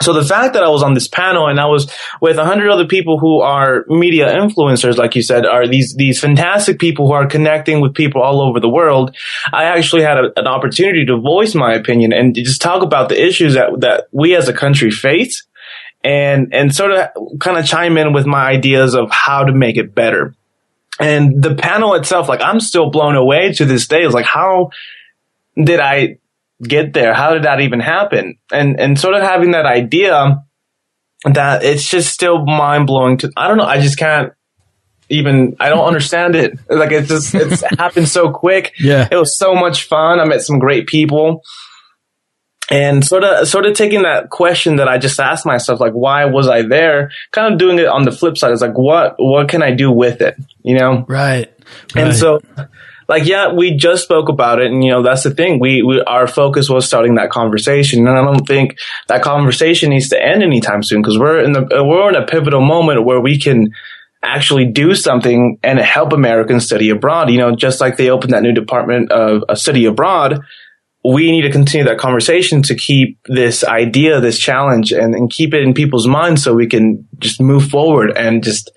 So 0.00 0.12
the 0.12 0.24
fact 0.24 0.54
that 0.54 0.62
I 0.62 0.68
was 0.68 0.82
on 0.82 0.94
this 0.94 1.06
panel 1.06 1.48
and 1.48 1.60
I 1.60 1.66
was 1.66 1.92
with 2.20 2.38
a 2.38 2.44
hundred 2.44 2.70
other 2.70 2.86
people 2.86 3.18
who 3.18 3.40
are 3.40 3.84
media 3.88 4.32
influencers, 4.32 4.96
like 4.96 5.14
you 5.14 5.22
said, 5.22 5.44
are 5.44 5.68
these, 5.68 5.94
these 5.94 6.18
fantastic 6.18 6.78
people 6.78 7.06
who 7.06 7.12
are 7.12 7.26
connecting 7.26 7.80
with 7.80 7.94
people 7.94 8.22
all 8.22 8.40
over 8.40 8.58
the 8.58 8.68
world. 8.68 9.14
I 9.52 9.64
actually 9.64 10.02
had 10.02 10.16
a, 10.16 10.32
an 10.36 10.46
opportunity 10.46 11.04
to 11.06 11.20
voice 11.20 11.54
my 11.54 11.74
opinion 11.74 12.12
and 12.12 12.34
just 12.34 12.62
talk 12.62 12.82
about 12.82 13.10
the 13.10 13.22
issues 13.22 13.54
that, 13.54 13.80
that 13.80 14.08
we 14.12 14.34
as 14.34 14.48
a 14.48 14.52
country 14.54 14.90
face 14.90 15.46
and, 16.02 16.52
and 16.54 16.74
sort 16.74 16.92
of 16.92 17.08
kind 17.38 17.58
of 17.58 17.66
chime 17.66 17.96
in 17.98 18.12
with 18.12 18.26
my 18.26 18.48
ideas 18.48 18.94
of 18.94 19.10
how 19.10 19.44
to 19.44 19.52
make 19.52 19.76
it 19.76 19.94
better. 19.94 20.34
And 20.98 21.42
the 21.42 21.54
panel 21.54 21.94
itself, 21.94 22.28
like 22.28 22.40
I'm 22.42 22.60
still 22.60 22.90
blown 22.90 23.14
away 23.14 23.52
to 23.54 23.64
this 23.64 23.86
day. 23.86 24.02
It's 24.02 24.14
like, 24.14 24.26
how 24.26 24.70
did 25.56 25.80
I 25.80 26.18
get 26.62 26.92
there? 26.92 27.14
How 27.14 27.34
did 27.34 27.44
that 27.44 27.60
even 27.60 27.80
happen? 27.80 28.38
And 28.52 28.78
and 28.78 28.98
sort 28.98 29.14
of 29.14 29.22
having 29.22 29.52
that 29.52 29.66
idea 29.66 30.42
that 31.24 31.62
it's 31.64 31.88
just 31.88 32.12
still 32.12 32.44
mind 32.44 32.86
blowing 32.86 33.18
to 33.18 33.30
I 33.36 33.48
don't 33.48 33.56
know, 33.56 33.64
I 33.64 33.80
just 33.80 33.98
can't 33.98 34.32
even 35.08 35.56
I 35.60 35.68
don't 35.68 35.84
understand 35.84 36.36
it. 36.36 36.58
Like 36.70 36.92
it 36.92 37.06
just 37.06 37.34
it's 37.34 37.62
happened 37.78 38.08
so 38.08 38.30
quick. 38.30 38.72
Yeah. 38.78 39.08
It 39.10 39.16
was 39.16 39.36
so 39.36 39.54
much 39.54 39.84
fun. 39.84 40.20
I 40.20 40.24
met 40.24 40.42
some 40.42 40.58
great 40.58 40.86
people. 40.86 41.42
And 42.70 43.04
sort 43.04 43.24
of 43.24 43.48
sort 43.48 43.66
of 43.66 43.76
taking 43.76 44.02
that 44.02 44.30
question 44.30 44.76
that 44.76 44.88
I 44.88 44.96
just 44.96 45.20
asked 45.20 45.44
myself, 45.44 45.80
like 45.80 45.92
why 45.92 46.24
was 46.24 46.48
I 46.48 46.62
there? 46.62 47.10
Kind 47.32 47.52
of 47.52 47.58
doing 47.58 47.78
it 47.78 47.86
on 47.86 48.04
the 48.04 48.12
flip 48.12 48.38
side. 48.38 48.52
It's 48.52 48.62
like 48.62 48.78
what 48.78 49.16
what 49.18 49.48
can 49.48 49.62
I 49.62 49.72
do 49.72 49.90
with 49.90 50.22
it? 50.22 50.36
You 50.62 50.78
know? 50.78 51.04
Right. 51.06 51.52
right. 51.94 52.04
And 52.06 52.16
so 52.16 52.40
like, 53.12 53.26
yeah, 53.26 53.52
we 53.52 53.76
just 53.76 54.02
spoke 54.02 54.30
about 54.30 54.58
it. 54.58 54.72
And, 54.72 54.82
you 54.82 54.90
know, 54.90 55.02
that's 55.02 55.22
the 55.22 55.34
thing. 55.34 55.60
We, 55.60 55.82
we, 55.82 56.00
our 56.00 56.26
focus 56.26 56.70
was 56.70 56.86
starting 56.86 57.16
that 57.16 57.28
conversation. 57.28 58.08
And 58.08 58.16
I 58.16 58.24
don't 58.24 58.48
think 58.48 58.78
that 59.08 59.22
conversation 59.22 59.90
needs 59.90 60.08
to 60.08 60.22
end 60.22 60.42
anytime 60.42 60.82
soon 60.82 61.02
because 61.02 61.18
we're 61.18 61.44
in 61.44 61.52
the, 61.52 61.60
we're 61.84 62.08
in 62.08 62.16
a 62.16 62.26
pivotal 62.26 62.62
moment 62.62 63.04
where 63.04 63.20
we 63.20 63.38
can 63.38 63.72
actually 64.22 64.64
do 64.64 64.94
something 64.94 65.58
and 65.62 65.78
help 65.78 66.14
Americans 66.14 66.64
study 66.64 66.88
abroad. 66.88 67.30
You 67.30 67.36
know, 67.36 67.54
just 67.54 67.82
like 67.82 67.98
they 67.98 68.08
opened 68.08 68.32
that 68.32 68.42
new 68.42 68.54
department 68.54 69.12
of, 69.12 69.44
a 69.48 69.56
study 69.56 69.84
abroad. 69.84 70.40
We 71.04 71.30
need 71.32 71.42
to 71.42 71.50
continue 71.50 71.86
that 71.86 71.98
conversation 71.98 72.62
to 72.62 72.74
keep 72.74 73.18
this 73.26 73.62
idea, 73.62 74.20
this 74.20 74.38
challenge 74.38 74.90
and, 74.92 75.14
and 75.14 75.28
keep 75.30 75.52
it 75.52 75.62
in 75.62 75.74
people's 75.74 76.06
minds 76.06 76.42
so 76.42 76.54
we 76.54 76.66
can 76.66 77.06
just 77.18 77.42
move 77.42 77.68
forward 77.68 78.16
and 78.16 78.42
just, 78.42 78.70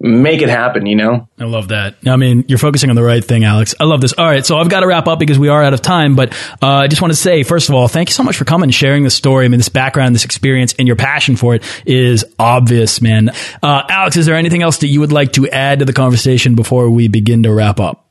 make 0.00 0.40
it 0.40 0.48
happen, 0.48 0.86
you 0.86 0.96
know? 0.96 1.28
I 1.38 1.44
love 1.44 1.68
that. 1.68 1.96
I 2.06 2.16
mean, 2.16 2.44
you're 2.48 2.58
focusing 2.58 2.88
on 2.88 2.96
the 2.96 3.02
right 3.02 3.22
thing, 3.22 3.44
Alex. 3.44 3.74
I 3.78 3.84
love 3.84 4.00
this. 4.00 4.14
All 4.14 4.24
right. 4.24 4.44
So 4.44 4.56
I've 4.56 4.70
got 4.70 4.80
to 4.80 4.86
wrap 4.86 5.06
up 5.06 5.18
because 5.18 5.38
we 5.38 5.48
are 5.48 5.62
out 5.62 5.74
of 5.74 5.82
time, 5.82 6.16
but 6.16 6.32
uh, 6.62 6.66
I 6.66 6.88
just 6.88 7.02
want 7.02 7.12
to 7.12 7.16
say, 7.16 7.42
first 7.42 7.68
of 7.68 7.74
all, 7.74 7.86
thank 7.86 8.08
you 8.08 8.14
so 8.14 8.22
much 8.22 8.36
for 8.36 8.46
coming 8.46 8.64
and 8.64 8.74
sharing 8.74 9.04
the 9.04 9.10
story. 9.10 9.44
I 9.44 9.48
mean, 9.48 9.58
this 9.58 9.68
background, 9.68 10.14
this 10.14 10.24
experience, 10.24 10.74
and 10.78 10.88
your 10.88 10.96
passion 10.96 11.36
for 11.36 11.54
it 11.54 11.62
is 11.84 12.24
obvious, 12.38 13.02
man. 13.02 13.28
Uh, 13.62 13.82
Alex, 13.88 14.16
is 14.16 14.24
there 14.24 14.36
anything 14.36 14.62
else 14.62 14.78
that 14.78 14.88
you 14.88 15.00
would 15.00 15.12
like 15.12 15.32
to 15.34 15.48
add 15.50 15.80
to 15.80 15.84
the 15.84 15.92
conversation 15.92 16.54
before 16.54 16.88
we 16.88 17.08
begin 17.08 17.42
to 17.42 17.52
wrap 17.52 17.78
up? 17.78 18.06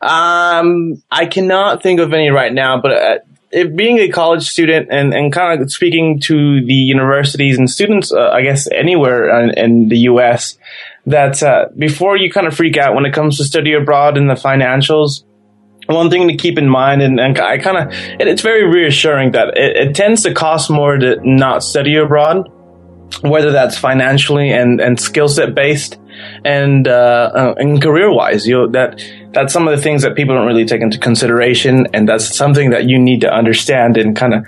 Um, 0.00 1.02
I 1.10 1.26
cannot 1.26 1.82
think 1.82 2.00
of 2.00 2.12
any 2.12 2.30
right 2.30 2.52
now, 2.52 2.80
but 2.80 2.92
uh, 2.92 3.18
it, 3.56 3.74
being 3.74 3.98
a 3.98 4.08
college 4.08 4.46
student 4.46 4.88
and, 4.90 5.14
and 5.14 5.32
kind 5.32 5.60
of 5.60 5.72
speaking 5.72 6.20
to 6.20 6.64
the 6.64 6.74
universities 6.74 7.58
and 7.58 7.70
students, 7.70 8.12
uh, 8.12 8.28
I 8.28 8.42
guess 8.42 8.68
anywhere 8.70 9.40
in, 9.40 9.58
in 9.58 9.88
the 9.88 9.98
U.S., 10.10 10.58
that 11.06 11.42
uh, 11.42 11.66
before 11.76 12.18
you 12.18 12.30
kind 12.30 12.46
of 12.46 12.54
freak 12.54 12.76
out 12.76 12.94
when 12.94 13.06
it 13.06 13.14
comes 13.14 13.38
to 13.38 13.44
study 13.44 13.72
abroad 13.72 14.18
and 14.18 14.28
the 14.28 14.34
financials, 14.34 15.24
one 15.86 16.10
thing 16.10 16.28
to 16.28 16.36
keep 16.36 16.58
in 16.58 16.68
mind, 16.68 17.00
and, 17.00 17.18
and 17.18 17.38
I 17.38 17.56
kind 17.56 17.78
of, 17.78 17.94
it, 18.20 18.28
it's 18.28 18.42
very 18.42 18.66
reassuring 18.66 19.32
that 19.32 19.56
it, 19.56 19.88
it, 19.88 19.94
tends 19.94 20.24
to 20.24 20.34
cost 20.34 20.68
more 20.68 20.98
to 20.98 21.16
not 21.22 21.62
study 21.62 21.96
abroad, 21.96 22.50
whether 23.22 23.52
that's 23.52 23.78
financially 23.78 24.50
and, 24.50 24.80
and 24.80 25.00
skill 25.00 25.28
set 25.28 25.54
based 25.54 25.98
and, 26.44 26.88
uh, 26.88 27.30
uh 27.34 27.54
and 27.56 27.80
career 27.80 28.12
wise. 28.12 28.46
You 28.46 28.56
know, 28.56 28.68
that, 28.72 29.00
that's 29.36 29.52
some 29.52 29.68
of 29.68 29.76
the 29.76 29.82
things 29.82 30.00
that 30.00 30.16
people 30.16 30.34
don't 30.34 30.46
really 30.46 30.64
take 30.64 30.80
into 30.80 30.98
consideration. 30.98 31.86
And 31.92 32.08
that's 32.08 32.34
something 32.34 32.70
that 32.70 32.84
you 32.84 32.98
need 32.98 33.20
to 33.20 33.32
understand 33.32 33.98
and 33.98 34.16
kind 34.16 34.32
of 34.32 34.46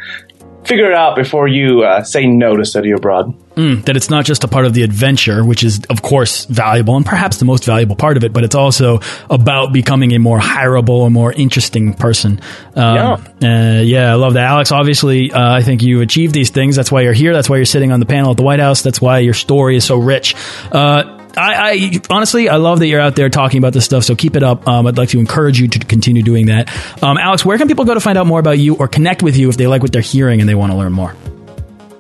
figure 0.65 0.91
it 0.91 0.95
out 0.95 1.15
before 1.15 1.47
you 1.47 1.83
uh, 1.83 2.03
say 2.03 2.27
no 2.27 2.57
to 2.57 2.65
study 2.65 2.91
abroad. 2.91 3.35
Mm, 3.55 3.85
that 3.85 3.97
it's 3.97 4.09
not 4.09 4.25
just 4.25 4.45
a 4.45 4.49
part 4.49 4.65
of 4.65 4.73
the 4.73 4.83
adventure, 4.83 5.45
which 5.45 5.63
is, 5.63 5.81
of 5.91 6.01
course, 6.01 6.47
valuable 6.47 6.97
and 6.97 7.05
perhaps 7.05 7.37
the 7.37 7.45
most 7.45 7.67
valuable 7.67 7.97
part 7.97 8.17
of 8.17 8.25
it, 8.25 8.33
but 8.33 8.45
it's 8.45 8.55
also 8.55 9.01
about 9.29 9.73
becoming 9.75 10.13
a 10.13 10.19
more 10.19 10.39
hireable, 10.39 11.07
a 11.07 11.11
more 11.11 11.33
interesting 11.33 11.93
person. 11.93 12.41
Um, 12.75 13.25
yeah. 13.41 13.79
Uh, 13.79 13.83
yeah, 13.83 14.11
I 14.11 14.15
love 14.15 14.35
that. 14.35 14.45
Alex, 14.45 14.73
obviously, 14.73 15.33
uh, 15.33 15.55
I 15.55 15.63
think 15.63 15.83
you 15.83 16.01
achieved 16.01 16.35
these 16.35 16.51
things. 16.51 16.77
That's 16.77 16.91
why 16.91 17.03
you're 17.03 17.13
here. 17.13 17.35
That's 17.35 17.51
why 17.51 17.57
you're 17.57 17.67
sitting 17.67 17.93
on 17.93 18.01
the 18.01 18.07
panel 18.07 18.31
at 18.31 18.39
the 18.39 18.43
White 18.43 18.61
House. 18.61 18.83
That's 18.83 19.03
why 19.03 19.19
your 19.19 19.35
story 19.35 19.77
is 19.77 19.85
so 19.85 19.99
rich. 19.99 20.35
Uh, 20.73 21.18
I, 21.39 21.71
I, 21.71 22.01
honestly, 22.11 22.49
I 22.49 22.57
love 22.57 22.81
that 22.81 22.87
you're 22.89 23.01
out 23.01 23.17
there 23.17 23.29
talking 23.29 23.59
about 23.59 23.73
this 23.73 23.85
stuff. 23.85 24.05
So 24.05 24.17
keep 24.17 24.37
it 24.37 24.43
up. 24.43 24.67
Um, 24.67 24.87
I'd 24.87 24.99
like 24.99 25.11
to 25.11 25.19
encourage 25.19 25.61
you 25.61 25.69
to 25.69 25.79
continue 25.79 26.23
doing 26.23 26.47
that. 26.47 26.69
Um, 27.03 27.17
Alex, 27.17 27.45
where 27.45 27.57
can 27.59 27.69
people 27.69 27.85
go 27.85 27.95
to 27.95 28.01
find 28.01 28.19
out 28.19 28.27
more 28.27 28.41
about 28.41 28.59
you 28.59 28.77
or 28.77 28.89
connect 28.89 29.23
with 29.23 29.37
you 29.37 29.49
if 29.49 29.57
they 29.57 29.67
like 29.67 29.83
what 29.83 29.93
they're 29.93 30.03
hearing 30.03 30.41
and 30.41 30.49
they 30.49 30.55
want 30.55 30.73
to 30.73 30.79
learn 30.79 30.93
more? 30.93 31.15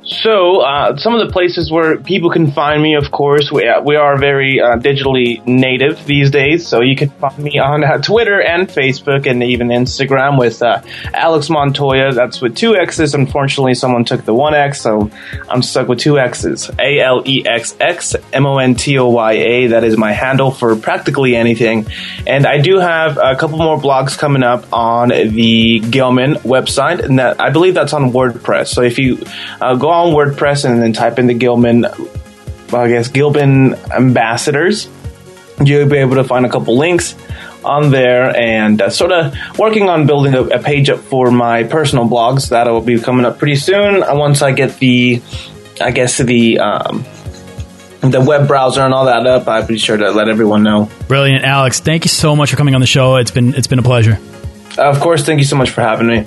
So, 0.08 0.60
uh, 0.60 0.96
some 0.96 1.14
of 1.14 1.26
the 1.26 1.30
places 1.30 1.70
where 1.70 1.98
people 1.98 2.30
can 2.30 2.50
find 2.50 2.82
me, 2.82 2.94
of 2.94 3.10
course, 3.10 3.52
we, 3.52 3.68
uh, 3.68 3.82
we 3.82 3.96
are 3.96 4.16
very 4.16 4.58
uh, 4.58 4.78
digitally 4.78 5.46
native 5.46 6.06
these 6.06 6.30
days. 6.30 6.66
So, 6.66 6.80
you 6.80 6.96
can 6.96 7.10
find 7.10 7.38
me 7.38 7.58
on 7.58 7.84
uh, 7.84 7.98
Twitter 7.98 8.40
and 8.40 8.66
Facebook 8.66 9.26
and 9.30 9.42
even 9.42 9.68
Instagram 9.68 10.38
with 10.38 10.62
uh, 10.62 10.80
Alex 11.12 11.50
Montoya. 11.50 12.14
That's 12.14 12.40
with 12.40 12.56
two 12.56 12.74
X's. 12.74 13.14
Unfortunately, 13.14 13.74
someone 13.74 14.06
took 14.06 14.24
the 14.24 14.32
one 14.32 14.54
X, 14.54 14.80
so 14.80 15.10
I'm 15.46 15.60
stuck 15.60 15.88
with 15.88 15.98
two 15.98 16.18
X's. 16.18 16.70
A 16.78 17.00
L 17.00 17.22
E 17.26 17.44
X 17.46 17.76
X 17.78 18.16
M 18.32 18.46
O 18.46 18.56
N 18.56 18.76
T 18.76 18.98
O 18.98 19.10
Y 19.10 19.32
A. 19.32 19.66
That 19.68 19.84
is 19.84 19.98
my 19.98 20.12
handle 20.12 20.50
for 20.50 20.74
practically 20.76 21.36
anything. 21.36 21.86
And 22.26 22.46
I 22.46 22.62
do 22.62 22.78
have 22.78 23.18
a 23.18 23.36
couple 23.36 23.58
more 23.58 23.78
blogs 23.78 24.16
coming 24.16 24.42
up 24.42 24.72
on 24.72 25.10
the 25.10 25.80
Gilman 25.80 26.36
website, 26.36 27.00
and 27.00 27.18
that 27.18 27.42
I 27.42 27.50
believe 27.50 27.74
that's 27.74 27.92
on 27.92 28.10
WordPress. 28.10 28.68
So, 28.68 28.80
if 28.80 28.98
you 28.98 29.22
uh, 29.60 29.74
go 29.74 29.90
on 29.90 29.97
WordPress 30.06 30.64
and 30.64 30.82
then 30.82 30.92
type 30.92 31.18
in 31.18 31.26
the 31.26 31.34
Gilman, 31.34 31.84
I 32.72 32.88
guess 32.88 33.08
Gilman 33.08 33.74
ambassadors, 33.90 34.88
you'll 35.62 35.88
be 35.88 35.98
able 35.98 36.16
to 36.16 36.24
find 36.24 36.46
a 36.46 36.48
couple 36.48 36.76
links 36.76 37.14
on 37.64 37.90
there 37.90 38.34
and 38.36 38.80
uh, 38.80 38.90
sort 38.90 39.12
of 39.12 39.34
working 39.58 39.88
on 39.88 40.06
building 40.06 40.34
a, 40.34 40.42
a, 40.42 40.58
page 40.58 40.88
up 40.88 41.00
for 41.00 41.30
my 41.30 41.64
personal 41.64 42.06
blogs. 42.06 42.50
That'll 42.50 42.80
be 42.80 42.98
coming 42.98 43.26
up 43.26 43.38
pretty 43.38 43.56
soon 43.56 44.02
uh, 44.02 44.14
once 44.14 44.42
I 44.42 44.52
get 44.52 44.78
the, 44.78 45.20
I 45.80 45.90
guess 45.90 46.18
the, 46.18 46.58
um, 46.60 47.04
the 48.00 48.20
web 48.20 48.46
browser 48.46 48.82
and 48.82 48.94
all 48.94 49.06
that 49.06 49.26
up. 49.26 49.48
I'll 49.48 49.66
be 49.66 49.78
sure 49.78 49.96
to 49.96 50.10
let 50.12 50.28
everyone 50.28 50.62
know. 50.62 50.88
Brilliant, 51.08 51.44
Alex. 51.44 51.80
Thank 51.80 52.04
you 52.04 52.10
so 52.10 52.36
much 52.36 52.50
for 52.50 52.56
coming 52.56 52.74
on 52.74 52.80
the 52.80 52.86
show. 52.86 53.16
It's 53.16 53.30
been 53.30 53.54
it's 53.54 53.66
been 53.66 53.80
a 53.80 53.82
pleasure. 53.82 54.18
of 54.78 55.00
course, 55.00 55.24
thank 55.24 55.40
you 55.40 55.46
so 55.46 55.56
much 55.56 55.70
for 55.70 55.80
having 55.80 56.06
me. 56.06 56.26